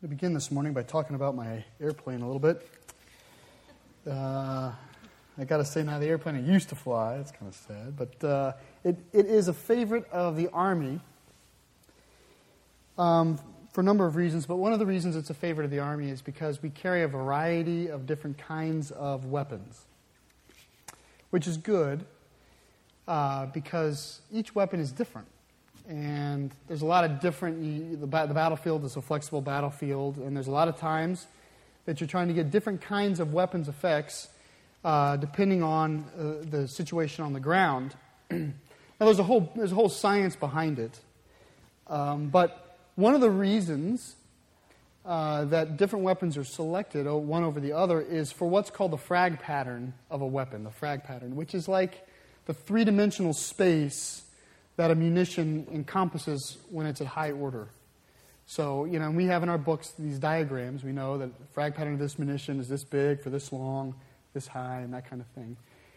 to 0.00 0.06
begin 0.06 0.32
this 0.32 0.52
morning 0.52 0.72
by 0.72 0.82
talking 0.84 1.16
about 1.16 1.34
my 1.34 1.64
airplane 1.80 2.20
a 2.20 2.24
little 2.24 2.38
bit. 2.38 2.64
Uh, 4.08 4.70
I 5.36 5.44
got 5.44 5.56
to 5.56 5.64
say 5.64 5.82
now, 5.82 5.98
the 5.98 6.06
airplane 6.06 6.36
I 6.36 6.40
used 6.40 6.68
to 6.68 6.76
fly, 6.76 7.16
it's 7.16 7.32
kind 7.32 7.48
of 7.48 7.54
sad, 7.56 7.96
but 7.96 8.24
uh, 8.24 8.52
it, 8.84 8.96
it 9.12 9.26
is 9.26 9.48
a 9.48 9.52
favorite 9.52 10.08
of 10.12 10.36
the 10.36 10.50
Army 10.52 11.00
um, 12.96 13.40
for 13.72 13.80
a 13.80 13.84
number 13.84 14.06
of 14.06 14.14
reasons. 14.14 14.46
But 14.46 14.58
one 14.58 14.72
of 14.72 14.78
the 14.78 14.86
reasons 14.86 15.16
it's 15.16 15.30
a 15.30 15.34
favorite 15.34 15.64
of 15.64 15.72
the 15.72 15.80
Army 15.80 16.10
is 16.10 16.22
because 16.22 16.62
we 16.62 16.70
carry 16.70 17.02
a 17.02 17.08
variety 17.08 17.88
of 17.88 18.06
different 18.06 18.38
kinds 18.38 18.92
of 18.92 19.24
weapons, 19.24 19.84
which 21.30 21.48
is 21.48 21.56
good 21.56 22.04
uh, 23.08 23.46
because 23.46 24.20
each 24.30 24.54
weapon 24.54 24.78
is 24.78 24.92
different 24.92 25.26
and 25.88 26.52
there's 26.66 26.82
a 26.82 26.86
lot 26.86 27.04
of 27.04 27.18
different 27.20 27.62
you, 27.62 27.96
the, 27.96 28.06
the, 28.06 28.34
battlefield 28.34 28.84
is 28.84 28.96
a 28.96 29.02
flexible 29.02 29.40
battlefield 29.40 30.18
and 30.18 30.36
there's 30.36 30.46
a 30.46 30.52
lot 30.52 30.68
of 30.68 30.76
times 30.76 31.26
that 31.86 32.00
you're 32.00 32.08
trying 32.08 32.28
to 32.28 32.34
get 32.34 32.50
different 32.50 32.82
kinds 32.82 33.18
of 33.18 33.32
weapons 33.32 33.68
effects 33.68 34.28
uh, 34.84 35.16
depending 35.16 35.62
on 35.62 36.04
uh, 36.16 36.46
the 36.48 36.68
situation 36.68 37.24
on 37.24 37.32
the 37.32 37.40
ground. 37.40 37.94
Now 39.00 39.06
there's 39.06 39.20
a 39.20 39.24
whole 39.24 39.52
there's 39.54 39.70
a 39.70 39.76
whole 39.76 39.88
science 39.88 40.34
behind 40.34 40.80
it. 40.80 40.98
Um, 41.86 42.30
but 42.30 42.76
one 42.96 43.14
of 43.14 43.20
the 43.20 43.30
reasons 43.30 44.16
uh, 45.06 45.44
that 45.44 45.76
different 45.76 46.04
weapons 46.04 46.36
are 46.36 46.42
selected 46.42 47.06
one 47.06 47.44
over 47.44 47.60
the 47.60 47.74
other 47.74 48.00
is 48.00 48.32
for 48.32 48.48
what's 48.48 48.70
called 48.70 48.90
the 48.90 48.98
frag 48.98 49.38
pattern 49.38 49.94
of 50.10 50.20
a 50.20 50.26
weapon 50.26 50.64
the 50.64 50.70
frag 50.70 51.04
pattern 51.04 51.36
which 51.36 51.54
is 51.54 51.68
like 51.68 52.06
the 52.46 52.52
three-dimensional 52.52 53.32
space 53.32 54.22
that 54.78 54.92
a 54.92 54.94
munition 54.94 55.66
encompasses 55.72 56.56
when 56.70 56.86
it's 56.86 57.00
at 57.00 57.08
high 57.08 57.32
order. 57.32 57.66
So, 58.46 58.84
you 58.84 59.00
know, 59.00 59.10
we 59.10 59.24
have 59.24 59.42
in 59.42 59.48
our 59.48 59.58
books 59.58 59.92
these 59.98 60.20
diagrams. 60.20 60.84
We 60.84 60.92
know 60.92 61.18
that 61.18 61.36
the 61.36 61.46
frag 61.46 61.74
pattern 61.74 61.94
of 61.94 61.98
this 61.98 62.16
munition 62.16 62.60
is 62.60 62.68
this 62.68 62.84
big 62.84 63.20
for 63.20 63.28
this 63.28 63.52
long, 63.52 63.96
this 64.34 64.46
high, 64.46 64.82
and 64.82 64.94
that 64.94 65.10
kind 65.10 65.20
of 65.20 65.26
thing. 65.34 65.56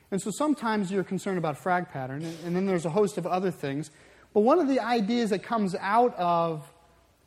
And 0.09 0.19
so 0.19 0.31
sometimes 0.31 0.91
you're 0.91 1.03
concerned 1.03 1.38
about 1.38 1.59
frag 1.59 1.89
pattern, 1.89 2.25
and 2.44 2.56
then 2.56 2.66
there's 2.66 2.86
a 2.86 2.89
host 2.89 3.19
of 3.19 3.28
other 3.28 3.52
things. 3.52 3.91
But 4.33 4.39
one 4.39 4.58
of 4.58 4.67
the 4.67 4.80
ideas 4.80 5.30
that 5.30 5.44
comes 5.44 5.75
out 5.80 6.16
of 6.16 6.67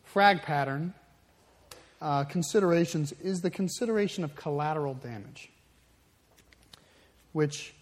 frag 0.02 0.42
pattern 0.42 0.92
uh, 2.02 2.24
considerations 2.24 3.12
is 3.22 3.42
the 3.42 3.50
consideration 3.50 4.24
of 4.24 4.34
collateral 4.34 4.94
damage, 4.94 5.50
which, 7.32 7.74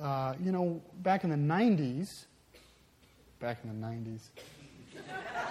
uh, 0.00 0.32
you 0.42 0.50
know, 0.50 0.80
back 1.02 1.24
in 1.24 1.30
the 1.30 1.36
90s, 1.36 2.24
back 3.40 3.58
in 3.64 3.80
the 3.80 3.86
90s. 3.86 4.20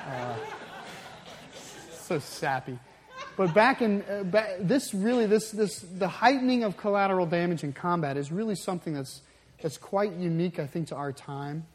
Uh, 0.07 0.35
so 1.91 2.19
sappy. 2.19 2.77
But 3.35 3.53
back 3.53 3.81
in 3.81 4.01
uh, 4.03 4.57
this 4.59 4.93
really 4.93 5.25
this 5.25 5.51
this 5.51 5.79
the 5.79 6.07
heightening 6.07 6.63
of 6.63 6.77
collateral 6.77 7.25
damage 7.25 7.63
in 7.63 7.73
combat 7.73 8.17
is 8.17 8.31
really 8.31 8.55
something 8.55 8.93
that's 8.93 9.21
that's 9.61 9.77
quite 9.77 10.13
unique, 10.13 10.59
I 10.59 10.67
think, 10.67 10.87
to 10.89 10.95
our 10.95 11.11
time. 11.11 11.65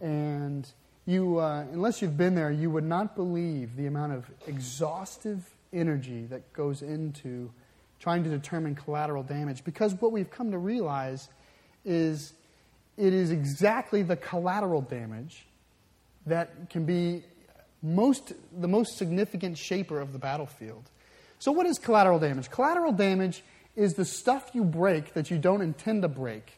And 0.00 0.68
you, 1.06 1.38
uh, 1.38 1.64
unless 1.72 2.02
you've 2.02 2.16
been 2.16 2.34
there, 2.34 2.50
you 2.50 2.70
would 2.70 2.84
not 2.84 3.16
believe 3.16 3.76
the 3.76 3.86
amount 3.86 4.12
of 4.12 4.30
exhaustive 4.46 5.48
energy 5.72 6.26
that 6.26 6.52
goes 6.52 6.82
into 6.82 7.50
trying 7.98 8.24
to 8.24 8.30
determine 8.30 8.74
collateral 8.74 9.22
damage. 9.22 9.64
Because 9.64 9.94
what 9.94 10.12
we've 10.12 10.30
come 10.30 10.50
to 10.52 10.58
realize 10.58 11.28
is 11.84 12.32
it 12.98 13.14
is 13.14 13.30
exactly 13.30 14.02
the 14.02 14.16
collateral 14.16 14.82
damage 14.82 15.46
that 16.26 16.68
can 16.68 16.84
be 16.84 17.22
most, 17.80 18.32
the 18.60 18.68
most 18.68 18.98
significant 18.98 19.56
shaper 19.56 20.00
of 20.00 20.12
the 20.12 20.18
battlefield. 20.18 20.90
So, 21.38 21.52
what 21.52 21.66
is 21.66 21.78
collateral 21.78 22.18
damage? 22.18 22.50
Collateral 22.50 22.92
damage 22.92 23.44
is 23.76 23.94
the 23.94 24.04
stuff 24.04 24.50
you 24.52 24.64
break 24.64 25.14
that 25.14 25.30
you 25.30 25.38
don't 25.38 25.62
intend 25.62 26.02
to 26.02 26.08
break 26.08 26.54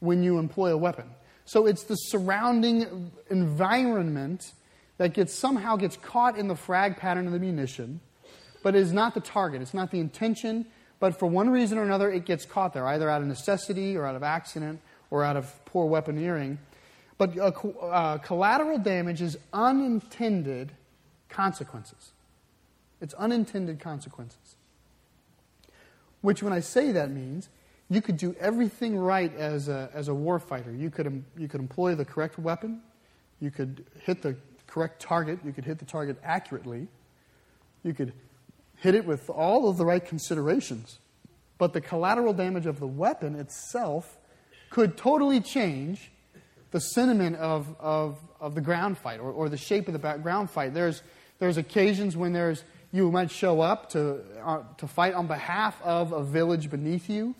when 0.00 0.22
you 0.22 0.38
employ 0.38 0.70
a 0.70 0.76
weapon. 0.76 1.08
So, 1.46 1.66
it's 1.66 1.84
the 1.84 1.94
surrounding 1.94 3.10
environment 3.30 4.52
that 4.98 5.14
gets, 5.14 5.32
somehow 5.32 5.76
gets 5.76 5.96
caught 5.96 6.36
in 6.36 6.48
the 6.48 6.54
frag 6.54 6.98
pattern 6.98 7.26
of 7.26 7.32
the 7.32 7.38
munition, 7.38 8.00
but 8.62 8.74
is 8.74 8.92
not 8.92 9.14
the 9.14 9.20
target. 9.20 9.62
It's 9.62 9.74
not 9.74 9.90
the 9.90 10.00
intention, 10.00 10.66
but 11.00 11.18
for 11.18 11.26
one 11.26 11.48
reason 11.48 11.78
or 11.78 11.82
another, 11.82 12.12
it 12.12 12.26
gets 12.26 12.44
caught 12.44 12.74
there, 12.74 12.86
either 12.86 13.08
out 13.08 13.22
of 13.22 13.26
necessity 13.26 13.96
or 13.96 14.04
out 14.04 14.16
of 14.16 14.22
accident 14.22 14.80
or 15.10 15.24
out 15.24 15.36
of 15.36 15.64
poor 15.64 15.88
weaponeering. 15.88 16.58
But 17.18 17.38
uh, 17.38 17.52
uh, 17.82 18.18
collateral 18.18 18.78
damage 18.78 19.22
is 19.22 19.38
unintended 19.52 20.72
consequences. 21.28 22.12
It's 23.00 23.14
unintended 23.14 23.80
consequences. 23.80 24.56
Which, 26.22 26.42
when 26.42 26.52
I 26.52 26.60
say 26.60 26.92
that, 26.92 27.10
means 27.10 27.48
you 27.90 28.00
could 28.00 28.16
do 28.16 28.34
everything 28.40 28.96
right 28.96 29.34
as 29.36 29.68
a, 29.68 29.90
as 29.92 30.08
a 30.08 30.12
warfighter. 30.12 30.78
You 30.78 30.90
could, 30.90 31.22
you 31.36 31.48
could 31.48 31.60
employ 31.60 31.94
the 31.94 32.04
correct 32.04 32.38
weapon, 32.38 32.80
you 33.40 33.50
could 33.50 33.84
hit 34.00 34.22
the 34.22 34.36
correct 34.66 35.02
target, 35.02 35.38
you 35.44 35.52
could 35.52 35.64
hit 35.64 35.78
the 35.78 35.84
target 35.84 36.16
accurately, 36.24 36.88
you 37.82 37.92
could 37.92 38.12
hit 38.78 38.94
it 38.94 39.04
with 39.04 39.28
all 39.28 39.68
of 39.68 39.76
the 39.76 39.84
right 39.84 40.04
considerations. 40.04 40.98
But 41.58 41.72
the 41.72 41.80
collateral 41.80 42.32
damage 42.32 42.66
of 42.66 42.80
the 42.80 42.86
weapon 42.86 43.36
itself 43.36 44.16
could 44.74 44.96
totally 44.96 45.40
change 45.40 46.10
the 46.72 46.80
sentiment 46.80 47.36
of, 47.36 47.76
of, 47.78 48.18
of 48.40 48.56
the 48.56 48.60
ground 48.60 48.98
fight 48.98 49.20
or, 49.20 49.30
or 49.30 49.48
the 49.48 49.56
shape 49.56 49.86
of 49.86 49.92
the 49.92 50.18
ground 50.18 50.50
fight. 50.50 50.74
There's, 50.74 51.00
there's 51.38 51.58
occasions 51.58 52.16
when 52.16 52.32
there's, 52.32 52.64
you 52.90 53.08
might 53.12 53.30
show 53.30 53.60
up 53.60 53.90
to, 53.90 54.18
uh, 54.44 54.62
to 54.78 54.88
fight 54.88 55.14
on 55.14 55.28
behalf 55.28 55.80
of 55.80 56.10
a 56.10 56.24
village 56.24 56.70
beneath 56.70 57.08
you. 57.08 57.36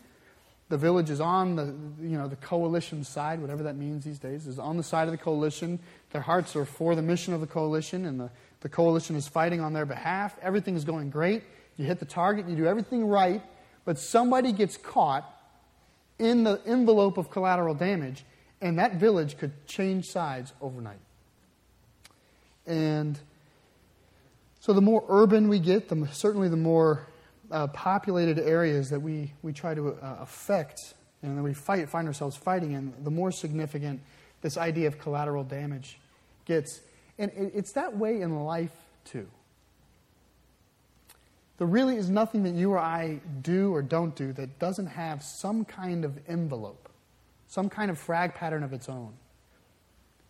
The 0.68 0.78
village 0.78 1.10
is 1.10 1.20
on 1.20 1.56
the, 1.56 1.74
you 2.00 2.16
know, 2.16 2.28
the 2.28 2.36
coalition 2.36 3.02
side, 3.02 3.40
whatever 3.40 3.64
that 3.64 3.74
means 3.74 4.04
these 4.04 4.20
days, 4.20 4.46
is 4.46 4.60
on 4.60 4.76
the 4.76 4.84
side 4.84 5.08
of 5.08 5.10
the 5.10 5.18
coalition. 5.18 5.80
Their 6.12 6.22
hearts 6.22 6.54
are 6.54 6.64
for 6.64 6.94
the 6.94 7.02
mission 7.02 7.34
of 7.34 7.40
the 7.40 7.48
coalition, 7.48 8.06
and 8.06 8.20
the, 8.20 8.30
the 8.60 8.68
coalition 8.68 9.16
is 9.16 9.26
fighting 9.26 9.60
on 9.60 9.72
their 9.72 9.86
behalf. 9.86 10.38
Everything 10.40 10.76
is 10.76 10.84
going 10.84 11.10
great. 11.10 11.42
You 11.78 11.84
hit 11.84 11.98
the 11.98 12.06
target, 12.06 12.48
you 12.48 12.54
do 12.54 12.66
everything 12.66 13.04
right, 13.04 13.42
but 13.84 13.98
somebody 13.98 14.52
gets 14.52 14.76
caught 14.76 15.28
in 16.18 16.44
the 16.44 16.60
envelope 16.66 17.18
of 17.18 17.30
collateral 17.30 17.74
damage, 17.74 18.24
and 18.60 18.78
that 18.78 18.94
village 18.94 19.36
could 19.36 19.66
change 19.66 20.06
sides 20.06 20.52
overnight. 20.60 21.00
And 22.66 23.18
so 24.60 24.72
the 24.72 24.80
more 24.80 25.04
urban 25.08 25.48
we 25.48 25.58
get, 25.58 25.88
the, 25.88 26.08
certainly 26.12 26.48
the 26.48 26.56
more 26.56 27.06
uh, 27.50 27.66
populated 27.68 28.38
areas 28.38 28.90
that 28.90 29.00
we, 29.00 29.32
we 29.42 29.52
try 29.52 29.74
to 29.74 29.88
uh, 29.88 30.16
affect 30.20 30.94
and 31.22 31.36
that 31.38 31.42
we 31.42 31.54
fight, 31.54 31.88
find 31.88 32.06
ourselves 32.06 32.36
fighting 32.36 32.72
in, 32.72 32.92
the 33.02 33.10
more 33.10 33.32
significant 33.32 34.00
this 34.42 34.56
idea 34.56 34.86
of 34.86 34.98
collateral 34.98 35.42
damage 35.42 35.98
gets. 36.44 36.80
And 37.18 37.30
it, 37.32 37.52
it's 37.54 37.72
that 37.72 37.96
way 37.96 38.20
in 38.20 38.44
life, 38.44 38.72
too. 39.04 39.26
There 41.58 41.66
really 41.66 41.96
is 41.96 42.10
nothing 42.10 42.42
that 42.44 42.54
you 42.54 42.72
or 42.72 42.78
I 42.78 43.20
do 43.42 43.72
or 43.72 43.82
don't 43.82 44.14
do 44.16 44.32
that 44.32 44.58
doesn't 44.58 44.86
have 44.86 45.22
some 45.22 45.64
kind 45.64 46.04
of 46.04 46.18
envelope, 46.26 46.88
some 47.46 47.68
kind 47.68 47.90
of 47.90 47.98
frag 47.98 48.34
pattern 48.34 48.64
of 48.64 48.72
its 48.72 48.88
own. 48.88 49.12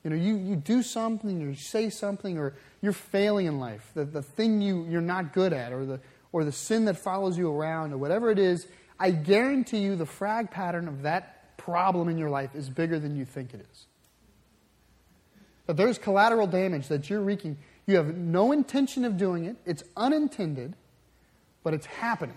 You 0.02 0.10
know, 0.10 0.16
you, 0.16 0.36
you 0.36 0.54
do 0.54 0.82
something, 0.82 1.42
or 1.42 1.48
you 1.48 1.54
say 1.54 1.88
something, 1.88 2.36
or 2.36 2.54
you're 2.82 2.92
failing 2.92 3.46
in 3.46 3.58
life, 3.58 3.90
the, 3.94 4.04
the 4.04 4.20
thing 4.20 4.60
you, 4.60 4.84
you're 4.84 5.00
not 5.00 5.32
good 5.32 5.54
at, 5.54 5.72
or 5.72 5.86
the, 5.86 6.00
or 6.30 6.44
the 6.44 6.52
sin 6.52 6.84
that 6.84 6.98
follows 6.98 7.38
you 7.38 7.50
around, 7.50 7.94
or 7.94 7.96
whatever 7.96 8.30
it 8.30 8.38
is, 8.38 8.66
I 9.00 9.10
guarantee 9.10 9.78
you 9.78 9.96
the 9.96 10.04
frag 10.04 10.50
pattern 10.50 10.88
of 10.88 11.02
that 11.02 11.56
problem 11.56 12.10
in 12.10 12.18
your 12.18 12.28
life 12.28 12.54
is 12.54 12.68
bigger 12.68 12.98
than 12.98 13.16
you 13.16 13.24
think 13.24 13.54
it 13.54 13.66
is. 13.72 13.86
That 15.66 15.78
there's 15.78 15.96
collateral 15.96 16.46
damage 16.46 16.88
that 16.88 17.08
you're 17.08 17.22
wreaking. 17.22 17.56
You 17.86 17.96
have 17.96 18.14
no 18.14 18.52
intention 18.52 19.06
of 19.06 19.16
doing 19.16 19.46
it, 19.46 19.56
it's 19.64 19.84
unintended 19.96 20.74
but 21.64 21.74
it's 21.74 21.86
happening. 21.86 22.36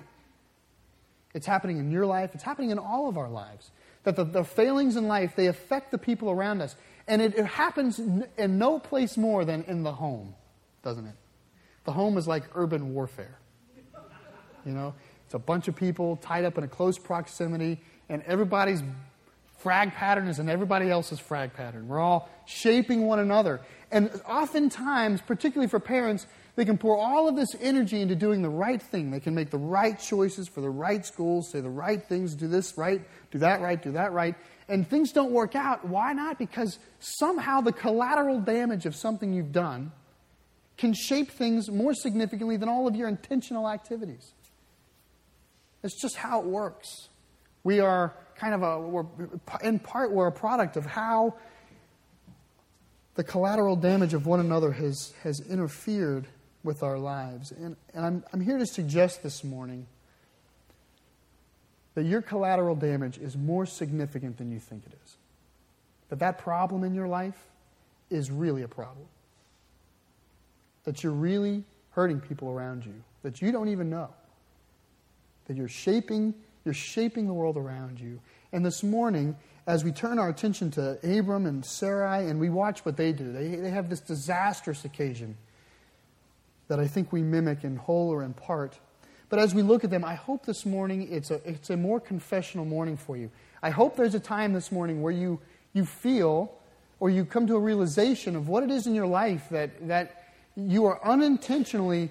It's 1.35 1.45
happening 1.45 1.77
in 1.77 1.91
your 1.91 2.07
life, 2.07 2.31
it's 2.33 2.43
happening 2.43 2.71
in 2.71 2.79
all 2.79 3.07
of 3.07 3.17
our 3.17 3.29
lives. 3.29 3.69
That 4.03 4.15
the, 4.15 4.23
the 4.23 4.43
failings 4.43 4.95
in 4.95 5.07
life, 5.07 5.35
they 5.35 5.45
affect 5.47 5.91
the 5.91 5.99
people 5.99 6.31
around 6.31 6.61
us. 6.61 6.75
And 7.07 7.21
it, 7.21 7.37
it 7.37 7.45
happens 7.45 7.99
in 7.99 8.57
no 8.57 8.79
place 8.79 9.17
more 9.17 9.45
than 9.45 9.63
in 9.65 9.83
the 9.83 9.91
home, 9.91 10.33
doesn't 10.83 11.05
it? 11.05 11.15
The 11.83 11.91
home 11.91 12.17
is 12.17 12.27
like 12.27 12.43
urban 12.55 12.93
warfare. 12.93 13.37
You 14.65 14.73
know, 14.73 14.95
it's 15.25 15.33
a 15.33 15.39
bunch 15.39 15.67
of 15.67 15.75
people 15.75 16.17
tied 16.17 16.43
up 16.43 16.57
in 16.57 16.63
a 16.63 16.67
close 16.67 16.97
proximity, 16.97 17.79
and 18.09 18.23
everybody's 18.23 18.81
frag 19.59 19.93
pattern 19.93 20.27
is 20.27 20.39
in 20.39 20.49
everybody 20.49 20.89
else's 20.89 21.19
frag 21.19 21.53
pattern. 21.53 21.87
We're 21.87 21.99
all 21.99 22.29
shaping 22.45 23.07
one 23.07 23.19
another. 23.19 23.61
And 23.91 24.09
oftentimes, 24.27 25.21
particularly 25.21 25.69
for 25.69 25.79
parents, 25.79 26.27
they 26.57 26.65
can 26.65 26.79
pour 26.79 26.97
all 26.97 27.29
of 27.29 27.35
this 27.35 27.49
energy 27.61 28.01
into 28.01 28.15
doing 28.15 28.41
the 28.41 28.49
right 28.49 28.81
thing. 28.81 29.11
They 29.11 29.19
can 29.19 29.35
make 29.35 29.51
the 29.51 29.59
right 29.59 29.97
choices 29.97 30.47
for 30.47 30.59
the 30.59 30.71
right 30.71 31.05
schools, 31.05 31.51
say 31.51 31.61
the 31.61 31.69
right 31.69 32.03
things, 32.03 32.33
do 32.33 32.47
this 32.47 32.75
right, 32.79 32.99
do 33.29 33.37
that 33.37 33.61
right, 33.61 33.79
do 33.81 33.91
that 33.91 34.11
right. 34.11 34.33
And 34.67 34.85
things 34.89 35.11
don't 35.11 35.31
work 35.31 35.55
out. 35.55 35.87
Why 35.87 36.13
not? 36.13 36.39
Because 36.39 36.79
somehow 36.99 37.61
the 37.61 37.71
collateral 37.71 38.39
damage 38.39 38.87
of 38.87 38.95
something 38.95 39.33
you've 39.33 39.51
done 39.51 39.91
can 40.79 40.95
shape 40.95 41.29
things 41.29 41.69
more 41.69 41.93
significantly 41.93 42.57
than 42.57 42.69
all 42.69 42.87
of 42.87 42.95
your 42.95 43.07
intentional 43.07 43.69
activities. 43.69 44.33
It's 45.83 46.01
just 46.01 46.15
how 46.15 46.39
it 46.39 46.47
works. 46.47 47.09
We 47.63 47.81
are 47.81 48.15
kind 48.35 48.55
of 48.55 48.63
a, 48.63 48.79
we're, 48.79 49.05
in 49.61 49.77
part, 49.77 50.11
we're 50.11 50.27
a 50.27 50.31
product 50.31 50.75
of 50.75 50.87
how 50.87 51.35
the 53.13 53.23
collateral 53.23 53.75
damage 53.75 54.15
of 54.15 54.25
one 54.25 54.39
another 54.39 54.71
has, 54.71 55.13
has 55.21 55.39
interfered 55.47 56.27
with 56.67 56.83
our 56.83 56.99
lives. 56.99 57.51
And, 57.51 57.75
and 57.95 58.05
I'm, 58.05 58.23
I'm 58.31 58.41
here 58.41 58.59
to 58.59 58.67
suggest 58.67 59.23
this 59.23 59.43
morning 59.43 59.87
that 61.95 62.03
your 62.03 62.21
collateral 62.21 62.75
damage 62.75 63.17
is 63.17 63.35
more 63.35 63.65
significant 63.65 64.37
than 64.37 64.51
you 64.51 64.59
think 64.59 64.83
it 64.85 64.93
is. 65.03 65.15
That 66.09 66.19
that 66.19 66.37
problem 66.37 66.83
in 66.83 66.93
your 66.93 67.07
life 67.07 67.47
is 68.11 68.29
really 68.29 68.61
a 68.61 68.67
problem. 68.67 69.07
That 70.83 71.03
you're 71.03 71.11
really 71.11 71.63
hurting 71.91 72.19
people 72.19 72.49
around 72.51 72.85
you 72.85 72.93
that 73.27 73.41
you 73.41 73.51
don't 73.51 73.67
even 73.67 73.89
know. 73.89 74.09
That 75.47 75.57
you're 75.57 75.67
shaping, 75.67 76.33
you're 76.63 76.73
shaping 76.73 77.27
the 77.27 77.33
world 77.33 77.57
around 77.57 77.99
you. 77.99 78.21
And 78.53 78.65
this 78.65 78.83
morning, 78.83 79.35
as 79.65 79.83
we 79.83 79.91
turn 79.91 80.17
our 80.17 80.29
attention 80.29 80.71
to 80.71 80.97
Abram 81.03 81.45
and 81.45 81.65
Sarai 81.65 82.29
and 82.29 82.39
we 82.39 82.49
watch 82.49 82.85
what 82.85 82.95
they 82.95 83.11
do, 83.11 83.33
they, 83.33 83.55
they 83.55 83.69
have 83.69 83.89
this 83.89 83.99
disastrous 83.99 84.85
occasion 84.85 85.35
that 86.67 86.79
I 86.79 86.87
think 86.87 87.11
we 87.11 87.21
mimic 87.21 87.63
in 87.63 87.75
whole 87.75 88.09
or 88.09 88.23
in 88.23 88.33
part. 88.33 88.79
But 89.29 89.39
as 89.39 89.53
we 89.53 89.61
look 89.61 89.83
at 89.83 89.89
them, 89.89 90.05
I 90.05 90.15
hope 90.15 90.45
this 90.45 90.65
morning 90.65 91.07
it's 91.11 91.31
a, 91.31 91.41
it's 91.49 91.69
a 91.69 91.77
more 91.77 91.99
confessional 91.99 92.65
morning 92.65 92.97
for 92.97 93.17
you. 93.17 93.29
I 93.61 93.69
hope 93.69 93.95
there's 93.95 94.15
a 94.15 94.19
time 94.19 94.53
this 94.53 94.71
morning 94.71 95.01
where 95.01 95.11
you, 95.11 95.39
you 95.73 95.85
feel 95.85 96.53
or 96.99 97.09
you 97.09 97.25
come 97.25 97.47
to 97.47 97.55
a 97.55 97.59
realization 97.59 98.35
of 98.35 98.47
what 98.47 98.63
it 98.63 98.71
is 98.71 98.87
in 98.87 98.95
your 98.95 99.07
life 99.07 99.49
that, 99.49 99.87
that 99.87 100.33
you 100.55 100.85
are 100.85 101.03
unintentionally 101.05 102.09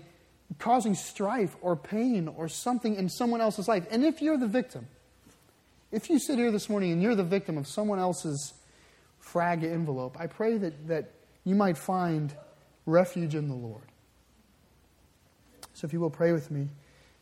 causing 0.59 0.95
strife 0.95 1.57
or 1.61 1.75
pain 1.75 2.29
or 2.29 2.49
something 2.49 2.95
in 2.95 3.09
someone 3.09 3.41
else's 3.41 3.67
life. 3.67 3.87
And 3.91 4.05
if 4.05 4.23
you're 4.23 4.39
the 4.39 4.47
victim, 4.47 4.87
if 5.91 6.11
you 6.11 6.19
sit 6.19 6.39
here 6.39 6.51
this 6.51 6.69
morning 6.69 6.93
and 6.93 7.03
you're 7.03 7.15
the 7.15 7.25
victim 7.25 7.59
of 7.59 7.67
someone 7.67 7.99
else's 7.99 8.55
frag 9.19 9.65
envelope, 9.65 10.17
I 10.19 10.27
pray 10.27 10.59
that, 10.59 10.89
that 10.89 11.13
you 11.45 11.55
might 11.55 11.79
find 11.79 12.35
refuge 12.85 13.35
in 13.35 13.49
the 13.49 13.55
Lord. 13.55 13.83
So 15.77 15.85
if 15.85 15.93
you 15.93 16.01
will 16.01 16.09
pray 16.09 16.33
with 16.33 16.51
me, 16.51 16.69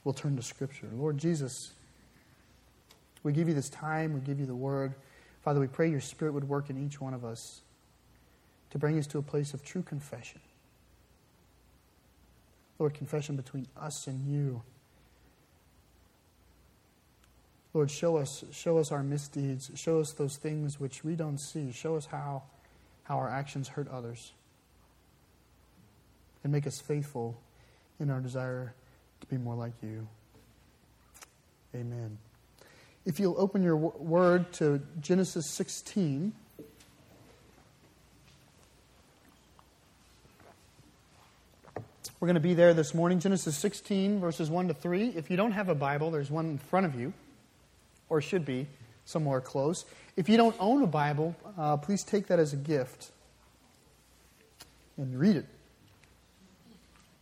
we'll 0.04 0.14
turn 0.14 0.36
to 0.36 0.42
Scripture. 0.42 0.86
Lord 0.94 1.18
Jesus, 1.18 1.72
we 3.24 3.32
give 3.32 3.48
you 3.48 3.54
this 3.54 3.68
time, 3.68 4.14
we 4.14 4.20
give 4.20 4.38
you 4.38 4.46
the 4.46 4.54
word. 4.54 4.94
Father, 5.42 5.58
we 5.58 5.66
pray 5.66 5.90
your 5.90 6.00
Spirit 6.00 6.34
would 6.34 6.48
work 6.48 6.70
in 6.70 6.78
each 6.86 7.00
one 7.00 7.14
of 7.14 7.24
us 7.24 7.62
to 8.70 8.78
bring 8.78 8.96
us 8.96 9.08
to 9.08 9.18
a 9.18 9.22
place 9.22 9.54
of 9.54 9.64
true 9.64 9.82
confession. 9.82 10.40
Lord, 12.78 12.94
confession 12.94 13.34
between 13.34 13.66
us 13.76 14.06
and 14.06 14.24
you. 14.32 14.62
Lord, 17.72 17.90
show 17.90 18.18
us, 18.18 18.44
show 18.52 18.78
us 18.78 18.92
our 18.92 19.02
misdeeds. 19.02 19.72
Show 19.74 19.98
us 19.98 20.12
those 20.12 20.36
things 20.36 20.78
which 20.78 21.02
we 21.02 21.16
don't 21.16 21.38
see. 21.38 21.72
Show 21.72 21.96
us 21.96 22.06
how, 22.06 22.44
how 23.02 23.18
our 23.18 23.28
actions 23.28 23.66
hurt 23.66 23.88
others. 23.88 24.30
And 26.44 26.52
make 26.52 26.68
us 26.68 26.80
faithful 26.80 27.36
in 28.04 28.10
our 28.10 28.20
desire 28.20 28.74
to 29.22 29.26
be 29.28 29.38
more 29.38 29.54
like 29.54 29.72
you. 29.82 30.06
Amen. 31.74 32.18
If 33.06 33.18
you'll 33.18 33.40
open 33.40 33.62
your 33.62 33.76
word 33.76 34.52
to 34.54 34.82
Genesis 35.00 35.50
16. 35.50 36.34
We're 42.20 42.26
going 42.28 42.34
to 42.34 42.40
be 42.40 42.52
there 42.52 42.74
this 42.74 42.94
morning, 42.94 43.20
Genesis 43.20 43.56
16, 43.56 44.20
verses 44.20 44.50
1 44.50 44.68
to 44.68 44.74
3. 44.74 45.14
If 45.16 45.30
you 45.30 45.38
don't 45.38 45.52
have 45.52 45.70
a 45.70 45.74
Bible, 45.74 46.10
there's 46.10 46.30
one 46.30 46.46
in 46.46 46.58
front 46.58 46.84
of 46.84 46.94
you 46.94 47.14
or 48.10 48.20
should 48.20 48.44
be 48.44 48.66
somewhere 49.06 49.40
close. 49.40 49.86
If 50.16 50.28
you 50.28 50.36
don't 50.36 50.56
own 50.60 50.82
a 50.82 50.86
Bible, 50.86 51.34
uh, 51.58 51.78
please 51.78 52.04
take 52.04 52.26
that 52.26 52.38
as 52.38 52.52
a 52.52 52.56
gift 52.56 53.10
and 54.98 55.18
read 55.18 55.36
it. 55.36 55.46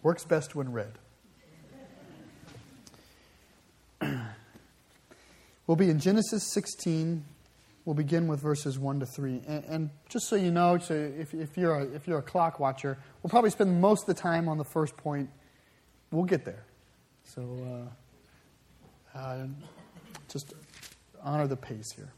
Works 0.03 0.25
best 0.25 0.55
when 0.55 0.73
read. 0.73 0.93
we'll 5.67 5.77
be 5.77 5.91
in 5.91 6.01
Genesis 6.01 6.53
16. 6.53 7.25
We'll 7.85 7.95
begin 7.95 8.27
with 8.29 8.41
verses 8.41 8.79
1 8.79 9.01
to 9.01 9.07
3. 9.07 9.43
And, 9.47 9.65
and 9.65 9.91
just 10.09 10.29
so 10.29 10.37
you 10.37 10.51
know, 10.51 10.79
so 10.79 10.95
if, 10.95 11.35
if, 11.35 11.57
you're 11.57 11.77
a, 11.77 11.85
if 11.85 12.07
you're 12.07 12.19
a 12.19 12.23
clock 12.23 12.61
watcher, 12.61 12.99
we'll 13.23 13.31
probably 13.31 13.51
spend 13.51 13.81
most 13.81 14.09
of 14.09 14.15
the 14.15 14.21
time 14.21 14.49
on 14.49 14.59
the 14.59 14.65
first 14.65 14.97
point. 14.97 15.31
We'll 16.11 16.25
get 16.25 16.45
there. 16.45 16.65
So 17.25 17.91
uh, 19.15 19.19
uh, 19.19 19.47
just 20.29 20.55
honor 21.23 21.47
the 21.47 21.57
pace 21.57 21.93
here. 21.93 22.13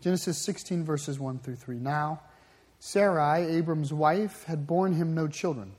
Genesis 0.00 0.44
16, 0.44 0.84
verses 0.84 1.20
1 1.20 1.38
through 1.38 1.56
3. 1.56 1.76
Now, 1.76 2.22
Sarai, 2.80 3.44
Abram's 3.56 3.92
wife, 3.92 4.44
had 4.44 4.66
borne 4.66 4.94
him 4.94 5.14
no 5.14 5.28
children, 5.28 5.72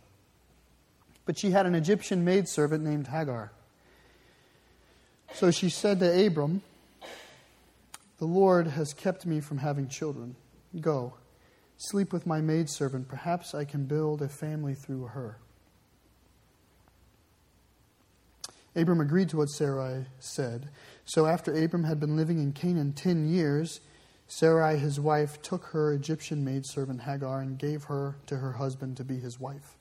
but 1.26 1.38
she 1.38 1.52
had 1.52 1.66
an 1.66 1.76
Egyptian 1.76 2.24
maidservant 2.26 2.84
named 2.84 3.08
Hagar. 3.08 3.52
So 5.34 5.52
she 5.52 5.70
said 5.70 6.00
to 6.00 6.26
Abram, 6.28 6.62
The 8.20 8.26
Lord 8.26 8.68
has 8.68 8.94
kept 8.94 9.26
me 9.26 9.40
from 9.40 9.58
having 9.58 9.88
children. 9.88 10.36
Go, 10.80 11.16
sleep 11.78 12.14
with 12.14 12.28
my 12.28 12.42
maidservant. 12.42 13.08
Perhaps 13.08 13.56
I 13.56 13.66
can 13.66 13.86
build 13.86 14.22
a 14.22 14.30
family 14.30 14.76
through 14.76 15.06
her. 15.08 15.38
Abram 18.76 19.02
agreed 19.02 19.30
to 19.30 19.38
what 19.38 19.50
Sarai 19.50 20.06
said. 20.20 20.70
So 21.06 21.26
after 21.26 21.54
Abram 21.54 21.84
had 21.84 22.00
been 22.00 22.16
living 22.16 22.40
in 22.40 22.54
Canaan 22.54 22.94
ten 22.94 23.28
years, 23.28 23.82
Sarai, 24.28 24.78
his 24.78 25.00
wife, 25.00 25.42
took 25.42 25.66
her 25.66 25.94
Egyptian 25.94 26.44
maidservant 26.44 27.02
Hagar 27.02 27.40
and 27.40 27.58
gave 27.58 27.84
her 27.86 28.16
to 28.26 28.38
her 28.38 28.54
husband 28.54 28.98
to 28.98 29.04
be 29.04 29.20
his 29.20 29.40
wife. 29.40 29.76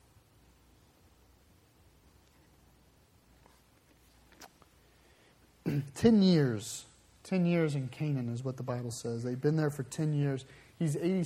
ten 5.95 6.23
years. 6.23 6.85
Ten 7.25 7.47
years 7.47 7.75
in 7.77 7.89
Canaan 7.89 8.29
is 8.33 8.45
what 8.45 8.57
the 8.57 8.63
Bible 8.63 8.91
says. 8.91 9.23
They've 9.23 9.41
been 9.41 9.57
there 9.57 9.71
for 9.71 9.85
ten 9.85 10.15
years. 10.15 10.45
He's 10.79 10.97
80, 10.97 11.25